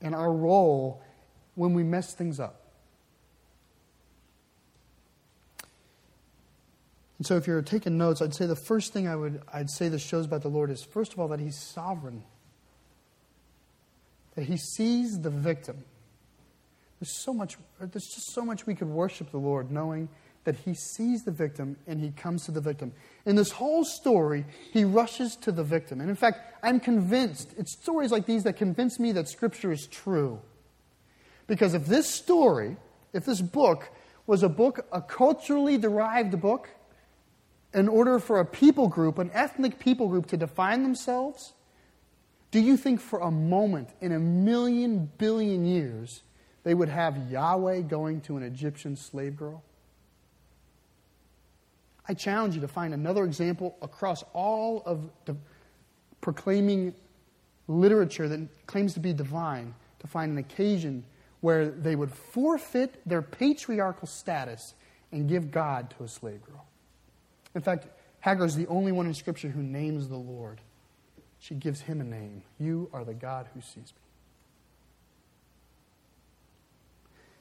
and 0.00 0.14
our 0.14 0.32
role 0.32 1.02
when 1.56 1.74
we 1.74 1.82
mess 1.82 2.14
things 2.14 2.38
up. 2.38 2.61
And 7.22 7.26
so 7.28 7.36
if 7.36 7.46
you're 7.46 7.62
taking 7.62 7.96
notes, 7.96 8.20
I'd 8.20 8.34
say 8.34 8.46
the 8.46 8.56
first 8.56 8.92
thing 8.92 9.06
I 9.06 9.14
would 9.14 9.42
I'd 9.54 9.70
say 9.70 9.88
this 9.88 10.02
shows 10.02 10.26
about 10.26 10.42
the 10.42 10.48
Lord 10.48 10.72
is 10.72 10.82
first 10.82 11.12
of 11.12 11.20
all 11.20 11.28
that 11.28 11.38
he's 11.38 11.56
sovereign. 11.56 12.24
That 14.34 14.42
he 14.42 14.56
sees 14.56 15.20
the 15.20 15.30
victim. 15.30 15.84
There's 16.98 17.12
so 17.12 17.32
much 17.32 17.58
there's 17.78 18.08
just 18.08 18.32
so 18.32 18.44
much 18.44 18.66
we 18.66 18.74
could 18.74 18.88
worship 18.88 19.30
the 19.30 19.38
Lord 19.38 19.70
knowing 19.70 20.08
that 20.42 20.56
he 20.56 20.74
sees 20.74 21.22
the 21.22 21.30
victim 21.30 21.76
and 21.86 22.00
he 22.00 22.10
comes 22.10 22.44
to 22.46 22.50
the 22.50 22.60
victim. 22.60 22.92
In 23.24 23.36
this 23.36 23.52
whole 23.52 23.84
story, 23.84 24.44
he 24.72 24.84
rushes 24.84 25.36
to 25.42 25.52
the 25.52 25.62
victim. 25.62 26.00
And 26.00 26.10
in 26.10 26.16
fact, 26.16 26.40
I'm 26.60 26.80
convinced, 26.80 27.54
it's 27.56 27.70
stories 27.70 28.10
like 28.10 28.26
these 28.26 28.42
that 28.42 28.56
convince 28.56 28.98
me 28.98 29.12
that 29.12 29.28
Scripture 29.28 29.70
is 29.70 29.86
true. 29.86 30.40
Because 31.46 31.74
if 31.74 31.86
this 31.86 32.10
story, 32.10 32.78
if 33.12 33.24
this 33.24 33.40
book 33.40 33.90
was 34.26 34.42
a 34.42 34.48
book, 34.48 34.88
a 34.90 35.00
culturally 35.00 35.78
derived 35.78 36.40
book, 36.40 36.68
in 37.74 37.88
order 37.88 38.18
for 38.18 38.40
a 38.40 38.44
people 38.44 38.88
group, 38.88 39.18
an 39.18 39.30
ethnic 39.32 39.78
people 39.78 40.08
group, 40.08 40.26
to 40.26 40.36
define 40.36 40.82
themselves, 40.82 41.54
do 42.50 42.60
you 42.60 42.76
think 42.76 43.00
for 43.00 43.20
a 43.20 43.30
moment 43.30 43.88
in 44.00 44.12
a 44.12 44.18
million 44.18 45.10
billion 45.18 45.64
years 45.64 46.22
they 46.64 46.74
would 46.74 46.90
have 46.90 47.30
Yahweh 47.30 47.80
going 47.80 48.20
to 48.22 48.36
an 48.36 48.42
Egyptian 48.42 48.94
slave 48.94 49.36
girl? 49.36 49.62
I 52.06 52.14
challenge 52.14 52.54
you 52.54 52.60
to 52.60 52.68
find 52.68 52.92
another 52.92 53.24
example 53.24 53.76
across 53.80 54.24
all 54.32 54.82
of 54.84 55.08
the 55.24 55.36
proclaiming 56.20 56.94
literature 57.68 58.28
that 58.28 58.66
claims 58.66 58.94
to 58.94 59.00
be 59.00 59.12
divine 59.12 59.74
to 60.00 60.06
find 60.06 60.32
an 60.32 60.38
occasion 60.38 61.04
where 61.40 61.70
they 61.70 61.96
would 61.96 62.12
forfeit 62.12 63.00
their 63.06 63.22
patriarchal 63.22 64.06
status 64.06 64.74
and 65.10 65.28
give 65.28 65.50
God 65.50 65.92
to 65.96 66.04
a 66.04 66.08
slave 66.08 66.42
girl. 66.44 66.66
In 67.54 67.60
fact, 67.60 67.86
Hagar 68.20 68.46
is 68.46 68.56
the 68.56 68.66
only 68.68 68.92
one 68.92 69.06
in 69.06 69.14
Scripture 69.14 69.48
who 69.48 69.62
names 69.62 70.08
the 70.08 70.16
Lord. 70.16 70.60
She 71.38 71.54
gives 71.54 71.80
him 71.80 72.00
a 72.00 72.04
name. 72.04 72.42
You 72.58 72.88
are 72.92 73.04
the 73.04 73.14
God 73.14 73.48
who 73.52 73.60
sees 73.60 73.92
me. 73.92 74.02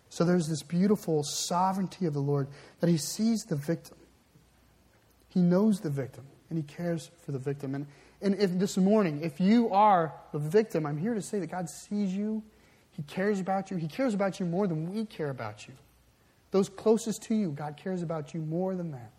So 0.10 0.26
there's 0.26 0.48
this 0.48 0.64
beautiful 0.64 1.24
sovereignty 1.24 2.06
of 2.06 2.14
the 2.14 2.20
Lord 2.20 2.48
that 2.80 2.90
he 2.90 2.98
sees 2.98 3.44
the 3.44 3.56
victim. 3.56 3.98
He 5.30 5.40
knows 5.40 5.80
the 5.80 5.90
victim 5.90 6.26
and 6.50 6.58
he 6.58 6.64
cares 6.64 7.12
for 7.24 7.32
the 7.32 7.40
victim. 7.40 7.76
And, 7.76 7.88
and 8.22 8.36
if 8.36 8.52
this 8.60 8.76
morning, 8.76 9.22
if 9.22 9.40
you 9.40 9.70
are 9.70 10.14
the 10.34 10.40
victim, 10.40 10.86
I'm 10.86 10.98
here 10.98 11.14
to 11.14 11.22
say 11.22 11.40
that 11.40 11.50
God 11.50 11.70
sees 11.70 12.14
you, 12.14 12.44
he 12.92 13.04
cares 13.04 13.40
about 13.40 13.72
you, 13.72 13.78
he 13.78 13.88
cares 13.88 14.14
about 14.14 14.40
you 14.40 14.46
more 14.46 14.68
than 14.68 14.94
we 14.94 15.06
care 15.06 15.30
about 15.30 15.68
you. 15.68 15.76
Those 16.52 16.68
closest 16.68 17.24
to 17.24 17.36
you, 17.36 17.52
God 17.52 17.78
cares 17.78 18.02
about 18.02 18.34
you 18.34 18.42
more 18.42 18.76
than 18.76 18.92
that. 18.92 19.12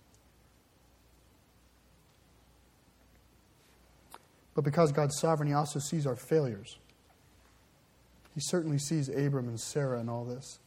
But 4.54 4.64
because 4.64 4.92
God's 4.92 5.18
sovereign, 5.18 5.48
He 5.48 5.54
also 5.54 5.78
sees 5.78 6.06
our 6.06 6.16
failures. 6.16 6.78
He 8.34 8.40
certainly 8.40 8.78
sees 8.78 9.08
Abram 9.08 9.48
and 9.48 9.60
Sarah 9.60 9.98
and 9.98 10.08
all 10.08 10.24
this. 10.24 10.58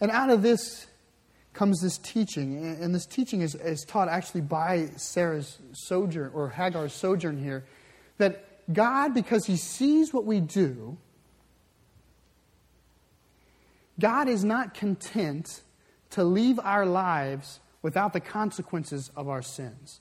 And 0.00 0.10
out 0.10 0.30
of 0.30 0.42
this 0.42 0.86
comes 1.52 1.80
this 1.80 1.98
teaching. 1.98 2.64
And 2.80 2.94
this 2.94 3.06
teaching 3.06 3.40
is, 3.40 3.54
is 3.54 3.84
taught 3.84 4.08
actually 4.08 4.40
by 4.40 4.90
Sarah's 4.96 5.58
sojourn, 5.72 6.30
or 6.34 6.48
Hagar's 6.48 6.92
sojourn 6.92 7.42
here, 7.42 7.64
that 8.18 8.44
God, 8.72 9.14
because 9.14 9.46
He 9.46 9.56
sees 9.56 10.12
what 10.12 10.24
we 10.24 10.40
do, 10.40 10.96
God 14.00 14.28
is 14.28 14.44
not 14.44 14.74
content 14.74 15.62
to 16.10 16.24
leave 16.24 16.58
our 16.58 16.86
lives 16.86 17.60
without 17.82 18.12
the 18.12 18.20
consequences 18.20 19.10
of 19.16 19.28
our 19.28 19.42
sins. 19.42 20.00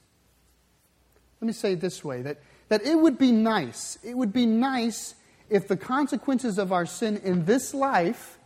Let 1.41 1.47
me 1.47 1.53
say 1.53 1.73
it 1.73 1.81
this 1.81 2.03
way 2.03 2.21
that, 2.21 2.37
that 2.69 2.83
it 2.83 2.95
would 2.95 3.17
be 3.17 3.31
nice, 3.31 3.97
it 4.03 4.15
would 4.15 4.31
be 4.31 4.45
nice 4.45 5.15
if 5.49 5.67
the 5.67 5.75
consequences 5.75 6.57
of 6.57 6.71
our 6.71 6.85
sin 6.85 7.17
in 7.17 7.45
this 7.45 7.73
life 7.73 8.37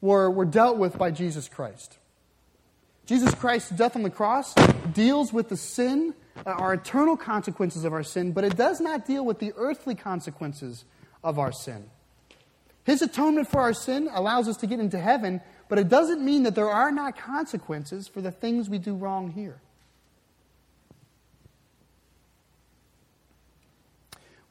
were, 0.00 0.30
were 0.30 0.44
dealt 0.44 0.78
with 0.78 0.98
by 0.98 1.10
Jesus 1.10 1.48
Christ. 1.48 1.98
Jesus 3.04 3.32
Christ's 3.34 3.70
death 3.70 3.94
on 3.94 4.02
the 4.02 4.10
cross 4.10 4.52
deals 4.92 5.32
with 5.32 5.48
the 5.48 5.56
sin, 5.56 6.12
uh, 6.44 6.50
our 6.50 6.74
eternal 6.74 7.16
consequences 7.16 7.84
of 7.84 7.92
our 7.92 8.02
sin, 8.02 8.32
but 8.32 8.42
it 8.42 8.56
does 8.56 8.80
not 8.80 9.06
deal 9.06 9.24
with 9.24 9.38
the 9.38 9.52
earthly 9.56 9.94
consequences 9.94 10.84
of 11.22 11.38
our 11.38 11.52
sin. 11.52 11.88
His 12.82 13.02
atonement 13.02 13.48
for 13.48 13.60
our 13.60 13.74
sin 13.74 14.08
allows 14.12 14.48
us 14.48 14.56
to 14.58 14.66
get 14.66 14.80
into 14.80 14.98
heaven, 14.98 15.40
but 15.68 15.78
it 15.78 15.88
doesn't 15.88 16.24
mean 16.24 16.44
that 16.44 16.54
there 16.54 16.70
are 16.70 16.90
not 16.90 17.16
consequences 17.16 18.08
for 18.08 18.20
the 18.20 18.32
things 18.32 18.68
we 18.68 18.78
do 18.78 18.94
wrong 18.94 19.30
here. 19.30 19.60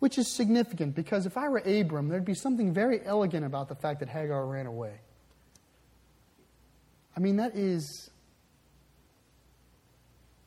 Which 0.05 0.19
is 0.19 0.27
significant 0.27 0.93
because 0.93 1.25
if 1.25 1.35
I 1.35 1.49
were 1.49 1.63
Abram, 1.65 2.09
there'd 2.09 2.23
be 2.23 2.35
something 2.35 2.71
very 2.71 3.03
elegant 3.03 3.43
about 3.43 3.69
the 3.69 3.73
fact 3.73 4.01
that 4.01 4.07
Hagar 4.07 4.45
ran 4.45 4.67
away. 4.67 4.99
I 7.17 7.19
mean, 7.19 7.37
that 7.37 7.55
is. 7.55 8.11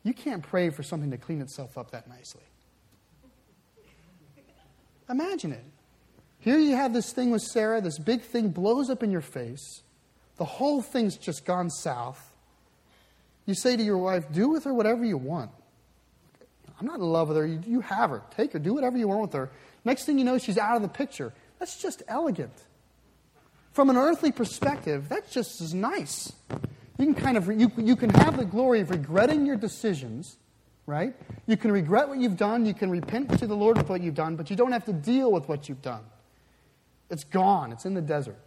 You 0.05 0.15
can't 0.15 0.45
pray 0.45 0.71
for 0.71 0.85
something 0.85 1.11
to 1.11 1.17
clean 1.17 1.41
itself 1.41 1.77
up 1.77 1.91
that 1.91 2.09
nicely. 2.09 2.45
Imagine 5.11 5.51
it. 5.51 5.65
Here 6.39 6.61
you 6.61 6.77
have 6.77 6.93
this 6.93 7.13
thing 7.13 7.33
with 7.33 7.43
Sarah, 7.43 7.81
this 7.81 7.99
big 7.99 8.23
thing 8.23 8.51
blows 8.51 8.89
up 8.89 9.03
in 9.03 9.11
your 9.11 9.23
face. 9.23 9.83
The 10.37 10.45
whole 10.45 10.83
thing's 10.83 11.17
just 11.17 11.45
gone 11.45 11.69
south. 11.69 12.33
You 13.45 13.55
say 13.55 13.77
to 13.77 13.83
your 13.83 13.99
wife, 13.99 14.31
do 14.31 14.51
with 14.51 14.63
her 14.63 14.73
whatever 14.73 15.05
you 15.05 15.19
want. 15.19 15.51
I'm 16.79 16.87
not 16.87 17.01
in 17.01 17.07
love 17.07 17.29
with 17.29 17.37
her. 17.37 17.47
You, 17.47 17.61
you 17.67 17.81
have 17.81 18.11
her. 18.11 18.23
Take 18.37 18.53
her. 18.53 18.59
Do 18.59 18.75
whatever 18.75 18.97
you 18.97 19.09
want 19.09 19.23
with 19.23 19.33
her. 19.33 19.51
Next 19.85 20.05
thing 20.05 20.19
you 20.19 20.25
know, 20.25 20.39
she's 20.39 20.59
out 20.59 20.77
of 20.77 20.83
the 20.83 20.89
picture. 20.89 21.33
That's 21.59 21.81
just 21.81 22.03
elegant. 22.09 22.53
From 23.73 23.91
an 23.91 23.97
earthly 23.97 24.33
perspective, 24.33 25.09
that's 25.09 25.33
just 25.33 25.61
as 25.61 25.75
nice. 25.75 26.33
You 26.99 27.05
can 27.07 27.15
kind 27.15 27.37
of 27.37 27.47
you, 27.49 27.71
you 27.77 27.97
can 27.97 28.11
have 28.11 28.37
the 28.37 28.45
glory 28.45 28.81
of 28.81 28.91
regretting 28.91 29.47
your 29.47 29.57
decisions, 29.57 30.37
right? 30.87 31.15
You 31.47 31.57
can 31.57 31.71
regret 31.71 32.09
what 32.09 32.19
you've 32.19 32.37
done, 32.37 32.67
you 32.67 32.75
can 32.75 32.91
repent 32.91 33.39
to 33.39 33.47
the 33.47 33.55
Lord 33.55 33.77
with 33.77 33.89
what 33.89 34.03
you've 34.03 34.15
done, 34.15 34.37
but 34.37 34.51
you 34.51 34.57
don't 34.57 34.73
have 34.73 34.85
to 34.87 34.93
deal 34.93 35.31
with 35.31 35.49
what 35.49 35.69
you've 35.69 35.83
done. 35.83 36.03
It's 37.11 37.25
gone. 37.25 37.73
It's 37.73 37.87
in 37.87 37.95
the 37.95 38.03
desert. 38.03 38.39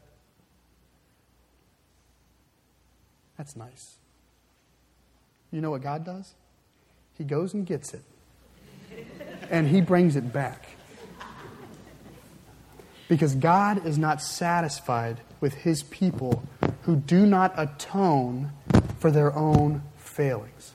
That's 3.38 3.55
nice. 3.55 3.95
You 5.51 5.61
know 5.61 5.71
what 5.71 5.82
God 5.82 6.05
does? 6.05 6.36
He 7.17 7.23
goes 7.23 7.53
and 7.53 7.65
gets 7.65 7.93
it. 7.93 8.03
And 9.49 9.67
he 9.67 9.81
brings 9.81 10.15
it 10.15 10.31
back. 10.31 10.67
Because 13.07 13.35
God 13.35 13.85
is 13.85 13.97
not 13.97 14.21
satisfied 14.21 15.19
with 15.41 15.53
his 15.53 15.83
people 15.83 16.43
who 16.83 16.95
do 16.95 17.25
not 17.25 17.53
atone 17.57 18.51
for 18.99 19.11
their 19.11 19.35
own 19.35 19.83
failings. 19.97 20.73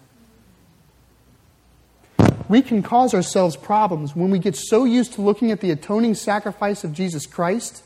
We 2.49 2.63
can 2.63 2.83
cause 2.83 3.15
ourselves 3.15 3.57
problems 3.57 4.15
when 4.15 4.31
we 4.31 4.39
get 4.39 4.55
so 4.55 4.85
used 4.85 5.15
to 5.15 5.23
looking 5.23 5.51
at 5.51 5.61
the 5.61 5.71
atoning 5.71 6.15
sacrifice 6.15 6.85
of 6.85 6.93
Jesus 6.93 7.27
Christ 7.27 7.83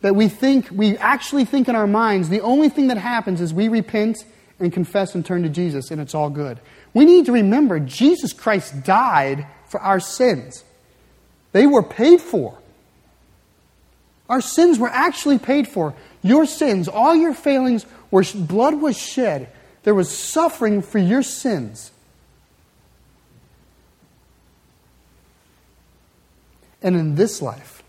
that 0.00 0.14
we 0.14 0.28
think, 0.28 0.68
we 0.70 0.96
actually 0.98 1.44
think 1.44 1.68
in 1.68 1.76
our 1.76 1.86
minds, 1.86 2.28
the 2.28 2.40
only 2.40 2.68
thing 2.68 2.88
that 2.88 2.98
happens 2.98 3.40
is 3.40 3.52
we 3.52 3.68
repent 3.68 4.24
and 4.58 4.72
confess 4.72 5.14
and 5.14 5.24
turn 5.24 5.42
to 5.42 5.48
Jesus, 5.48 5.90
and 5.90 6.00
it's 6.00 6.14
all 6.14 6.30
good. 6.30 6.60
We 6.94 7.04
need 7.04 7.26
to 7.26 7.32
remember 7.32 7.80
Jesus 7.80 8.32
Christ 8.32 8.84
died 8.84 9.46
for 9.66 9.80
our 9.80 10.00
sins, 10.00 10.64
they 11.52 11.66
were 11.66 11.82
paid 11.82 12.20
for. 12.20 12.58
Our 14.28 14.40
sins 14.40 14.78
were 14.78 14.88
actually 14.88 15.38
paid 15.38 15.68
for. 15.68 15.94
Your 16.22 16.46
sins, 16.46 16.88
all 16.88 17.14
your 17.14 17.34
failings, 17.34 17.82
where 18.08 18.24
blood 18.34 18.80
was 18.80 18.96
shed, 18.96 19.50
there 19.82 19.94
was 19.94 20.16
suffering 20.16 20.80
for 20.80 20.98
your 20.98 21.22
sins. 21.22 21.90
And 26.82 26.96
in 26.96 27.14
this 27.14 27.42
life, 27.42 27.82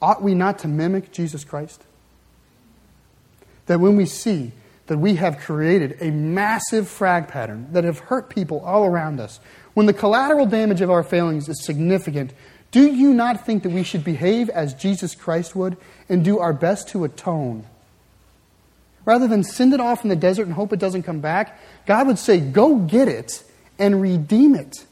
ought 0.00 0.22
we 0.22 0.34
not 0.34 0.60
to 0.60 0.68
mimic 0.68 1.12
Jesus 1.12 1.44
Christ? 1.44 1.82
That 3.66 3.80
when 3.80 3.96
we 3.96 4.06
see 4.06 4.52
that 4.86 4.98
we 4.98 5.16
have 5.16 5.38
created 5.38 5.96
a 6.00 6.10
massive 6.10 6.88
frag 6.88 7.28
pattern 7.28 7.68
that 7.72 7.84
have 7.84 7.98
hurt 7.98 8.28
people 8.28 8.60
all 8.60 8.84
around 8.84 9.20
us, 9.20 9.40
when 9.74 9.86
the 9.86 9.92
collateral 9.92 10.46
damage 10.46 10.80
of 10.80 10.90
our 10.90 11.02
failings 11.02 11.48
is 11.48 11.64
significant, 11.64 12.32
do 12.70 12.92
you 12.92 13.14
not 13.14 13.46
think 13.46 13.62
that 13.62 13.70
we 13.70 13.82
should 13.82 14.02
behave 14.02 14.48
as 14.50 14.74
Jesus 14.74 15.14
Christ 15.14 15.54
would 15.54 15.76
and 16.08 16.24
do 16.24 16.38
our 16.38 16.52
best 16.52 16.88
to 16.88 17.04
atone? 17.04 17.64
Rather 19.04 19.26
than 19.26 19.44
send 19.44 19.74
it 19.74 19.80
off 19.80 20.04
in 20.04 20.08
the 20.08 20.16
desert 20.16 20.46
and 20.46 20.54
hope 20.54 20.72
it 20.72 20.78
doesn't 20.78 21.02
come 21.02 21.20
back, 21.20 21.58
God 21.86 22.06
would 22.06 22.18
say, 22.18 22.40
Go 22.40 22.76
get 22.76 23.08
it 23.08 23.42
and 23.78 24.00
redeem 24.00 24.54
it. 24.54 24.84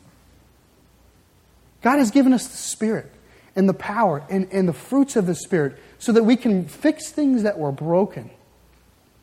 God 1.83 1.99
has 1.99 2.11
given 2.11 2.33
us 2.33 2.47
the 2.47 2.57
Spirit 2.57 3.11
and 3.57 3.69
the 3.69 3.75
power 3.75 4.25
and, 4.29 4.49
and 4.53 4.69
the 4.69 4.73
fruits 4.73 5.17
of 5.17 5.27
the 5.27 5.35
Spirit 5.35 5.79
so 5.99 6.13
that 6.13 6.25
we 6.25 6.37
can 6.37 6.67
fix 6.67 7.11
things 7.11 7.45
that 7.45 7.59
were 7.59 7.73
broken. 7.73 8.31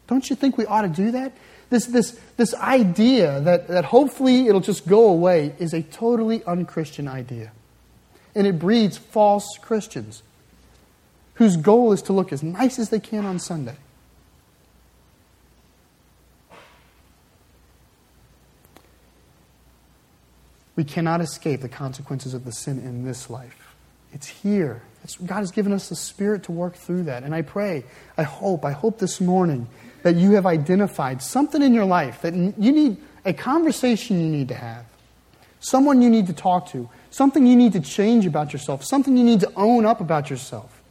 Don't 0.08 0.30
you 0.30 0.36
think 0.36 0.58
we 0.58 0.66
ought 0.66 0.82
to 0.84 0.88
do 0.88 1.12
that? 1.12 1.34
This, 1.70 1.86
this, 1.86 2.20
this 2.38 2.54
idea 2.56 3.42
that, 3.42 3.68
that 3.68 3.86
hopefully 3.86 4.48
it'll 4.48 4.62
just 4.62 4.88
go 4.88 5.10
away 5.10 5.54
is 5.60 5.74
a 5.74 5.82
totally 5.82 6.44
unchristian 6.46 7.08
idea 7.08 7.52
and 8.38 8.48
it 8.48 8.60
breeds 8.60 8.98
false 8.98 9.58
Christians 9.62 10.24
whose 11.34 11.58
goal 11.58 11.92
is 11.92 12.02
to 12.04 12.14
look 12.14 12.32
as 12.32 12.42
nice 12.42 12.80
as 12.80 12.90
they 12.90 13.00
can 13.00 13.26
on 13.26 13.40
Sunday. 13.40 13.76
We 20.76 20.84
cannot 20.84 21.22
escape 21.22 21.62
the 21.62 21.70
consequences 21.70 22.36
of 22.36 22.46
the 22.46 22.52
sin 22.52 22.80
in 22.80 23.04
this 23.04 23.30
life. 23.30 23.76
It's 24.14 24.28
here. 24.28 24.84
It's, 25.04 25.18
God 25.18 25.40
has 25.40 25.52
given 25.52 25.74
us 25.74 25.90
the 25.90 25.96
Spirit 25.96 26.44
to 26.44 26.52
work 26.52 26.76
through 26.76 27.04
that. 27.04 27.24
And 27.24 27.34
I 27.34 27.42
pray, 27.42 27.84
I 28.18 28.24
hope, 28.24 28.64
I 28.64 28.72
hope 28.72 29.00
this 29.00 29.20
morning 29.20 29.68
that 30.04 30.16
you 30.16 30.32
have 30.32 30.46
identified 30.46 31.22
something 31.22 31.62
in 31.62 31.74
your 31.74 31.86
life 31.86 32.22
that 32.22 32.34
you 32.34 32.72
need 32.72 32.98
a 33.26 33.34
conversation 33.34 34.20
you 34.20 34.28
need 34.30 34.48
to 34.48 34.56
have, 34.56 34.86
someone 35.60 36.02
you 36.02 36.10
need 36.10 36.28
to 36.28 36.34
talk 36.34 36.70
to, 36.72 36.90
something 37.10 37.46
you 37.46 37.56
need 37.56 37.74
to 37.74 37.80
change 37.80 38.26
about 38.26 38.54
yourself, 38.54 38.84
something 38.84 39.18
you 39.18 39.24
need 39.24 39.42
to 39.42 39.52
own 39.56 39.86
up 39.86 40.00
about 40.00 40.30
yourself. 40.30 40.82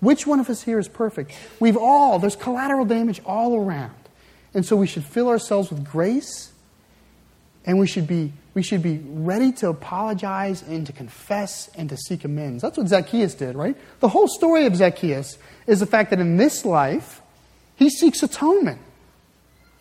Which 0.00 0.26
one 0.26 0.40
of 0.40 0.50
us 0.50 0.62
here 0.62 0.78
is 0.78 0.88
perfect? 0.88 1.32
We've 1.60 1.76
all, 1.76 2.18
there's 2.18 2.36
collateral 2.36 2.84
damage 2.84 3.22
all 3.24 3.56
around. 3.56 3.94
And 4.52 4.66
so 4.66 4.76
we 4.76 4.86
should 4.86 5.04
fill 5.04 5.28
ourselves 5.28 5.70
with 5.70 5.84
grace 5.84 6.52
and 7.64 7.78
we 7.78 7.86
should 7.86 8.06
be 8.06 8.32
we 8.54 8.62
should 8.62 8.82
be 8.82 8.98
ready 8.98 9.50
to 9.50 9.68
apologize 9.70 10.62
and 10.62 10.86
to 10.86 10.92
confess 10.92 11.70
and 11.74 11.88
to 11.88 11.96
seek 11.96 12.24
amends. 12.24 12.60
That's 12.60 12.76
what 12.76 12.86
Zacchaeus 12.86 13.34
did, 13.34 13.56
right? 13.56 13.74
The 14.00 14.08
whole 14.08 14.28
story 14.28 14.66
of 14.66 14.76
Zacchaeus 14.76 15.38
is 15.66 15.80
the 15.80 15.86
fact 15.86 16.10
that 16.10 16.18
in 16.18 16.36
this 16.36 16.66
life, 16.66 17.21
he 17.82 17.90
seeks 17.90 18.22
atonement. 18.22 18.80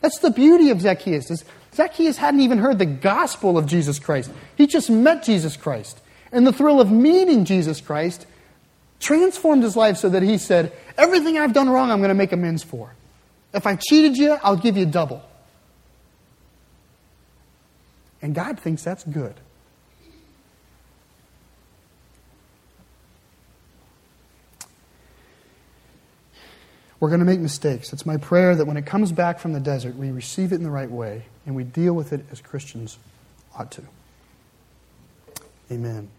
That's 0.01 0.19
the 0.19 0.31
beauty 0.31 0.71
of 0.71 0.81
Zacchaeus. 0.81 1.29
Is 1.29 1.45
Zacchaeus 1.75 2.17
hadn't 2.17 2.41
even 2.41 2.57
heard 2.57 2.79
the 2.79 2.85
gospel 2.85 3.57
of 3.57 3.67
Jesus 3.67 3.99
Christ. 3.99 4.31
He 4.55 4.67
just 4.67 4.89
met 4.89 5.23
Jesus 5.23 5.55
Christ. 5.55 6.01
And 6.31 6.47
the 6.47 6.53
thrill 6.53 6.81
of 6.81 6.91
meeting 6.91 7.45
Jesus 7.45 7.79
Christ 7.79 8.25
transformed 8.99 9.63
his 9.63 9.75
life 9.75 9.97
so 9.97 10.09
that 10.09 10.23
he 10.23 10.37
said, 10.37 10.73
Everything 10.97 11.37
I've 11.37 11.53
done 11.53 11.69
wrong, 11.69 11.91
I'm 11.91 11.99
going 11.99 12.09
to 12.09 12.15
make 12.15 12.31
amends 12.31 12.63
for. 12.63 12.93
If 13.53 13.67
I 13.67 13.75
cheated 13.75 14.17
you, 14.17 14.37
I'll 14.43 14.55
give 14.55 14.77
you 14.77 14.85
double. 14.85 15.21
And 18.21 18.33
God 18.33 18.59
thinks 18.59 18.83
that's 18.83 19.03
good. 19.03 19.35
We're 27.01 27.09
going 27.09 27.19
to 27.19 27.25
make 27.25 27.39
mistakes. 27.39 27.91
It's 27.93 28.05
my 28.05 28.17
prayer 28.17 28.55
that 28.55 28.65
when 28.65 28.77
it 28.77 28.85
comes 28.85 29.11
back 29.11 29.39
from 29.39 29.53
the 29.53 29.59
desert, 29.59 29.95
we 29.95 30.11
receive 30.11 30.53
it 30.53 30.55
in 30.55 30.63
the 30.63 30.69
right 30.69 30.89
way 30.89 31.23
and 31.47 31.55
we 31.55 31.63
deal 31.63 31.93
with 31.93 32.13
it 32.13 32.23
as 32.31 32.39
Christians 32.41 32.99
ought 33.57 33.71
to. 33.71 33.81
Amen. 35.71 36.09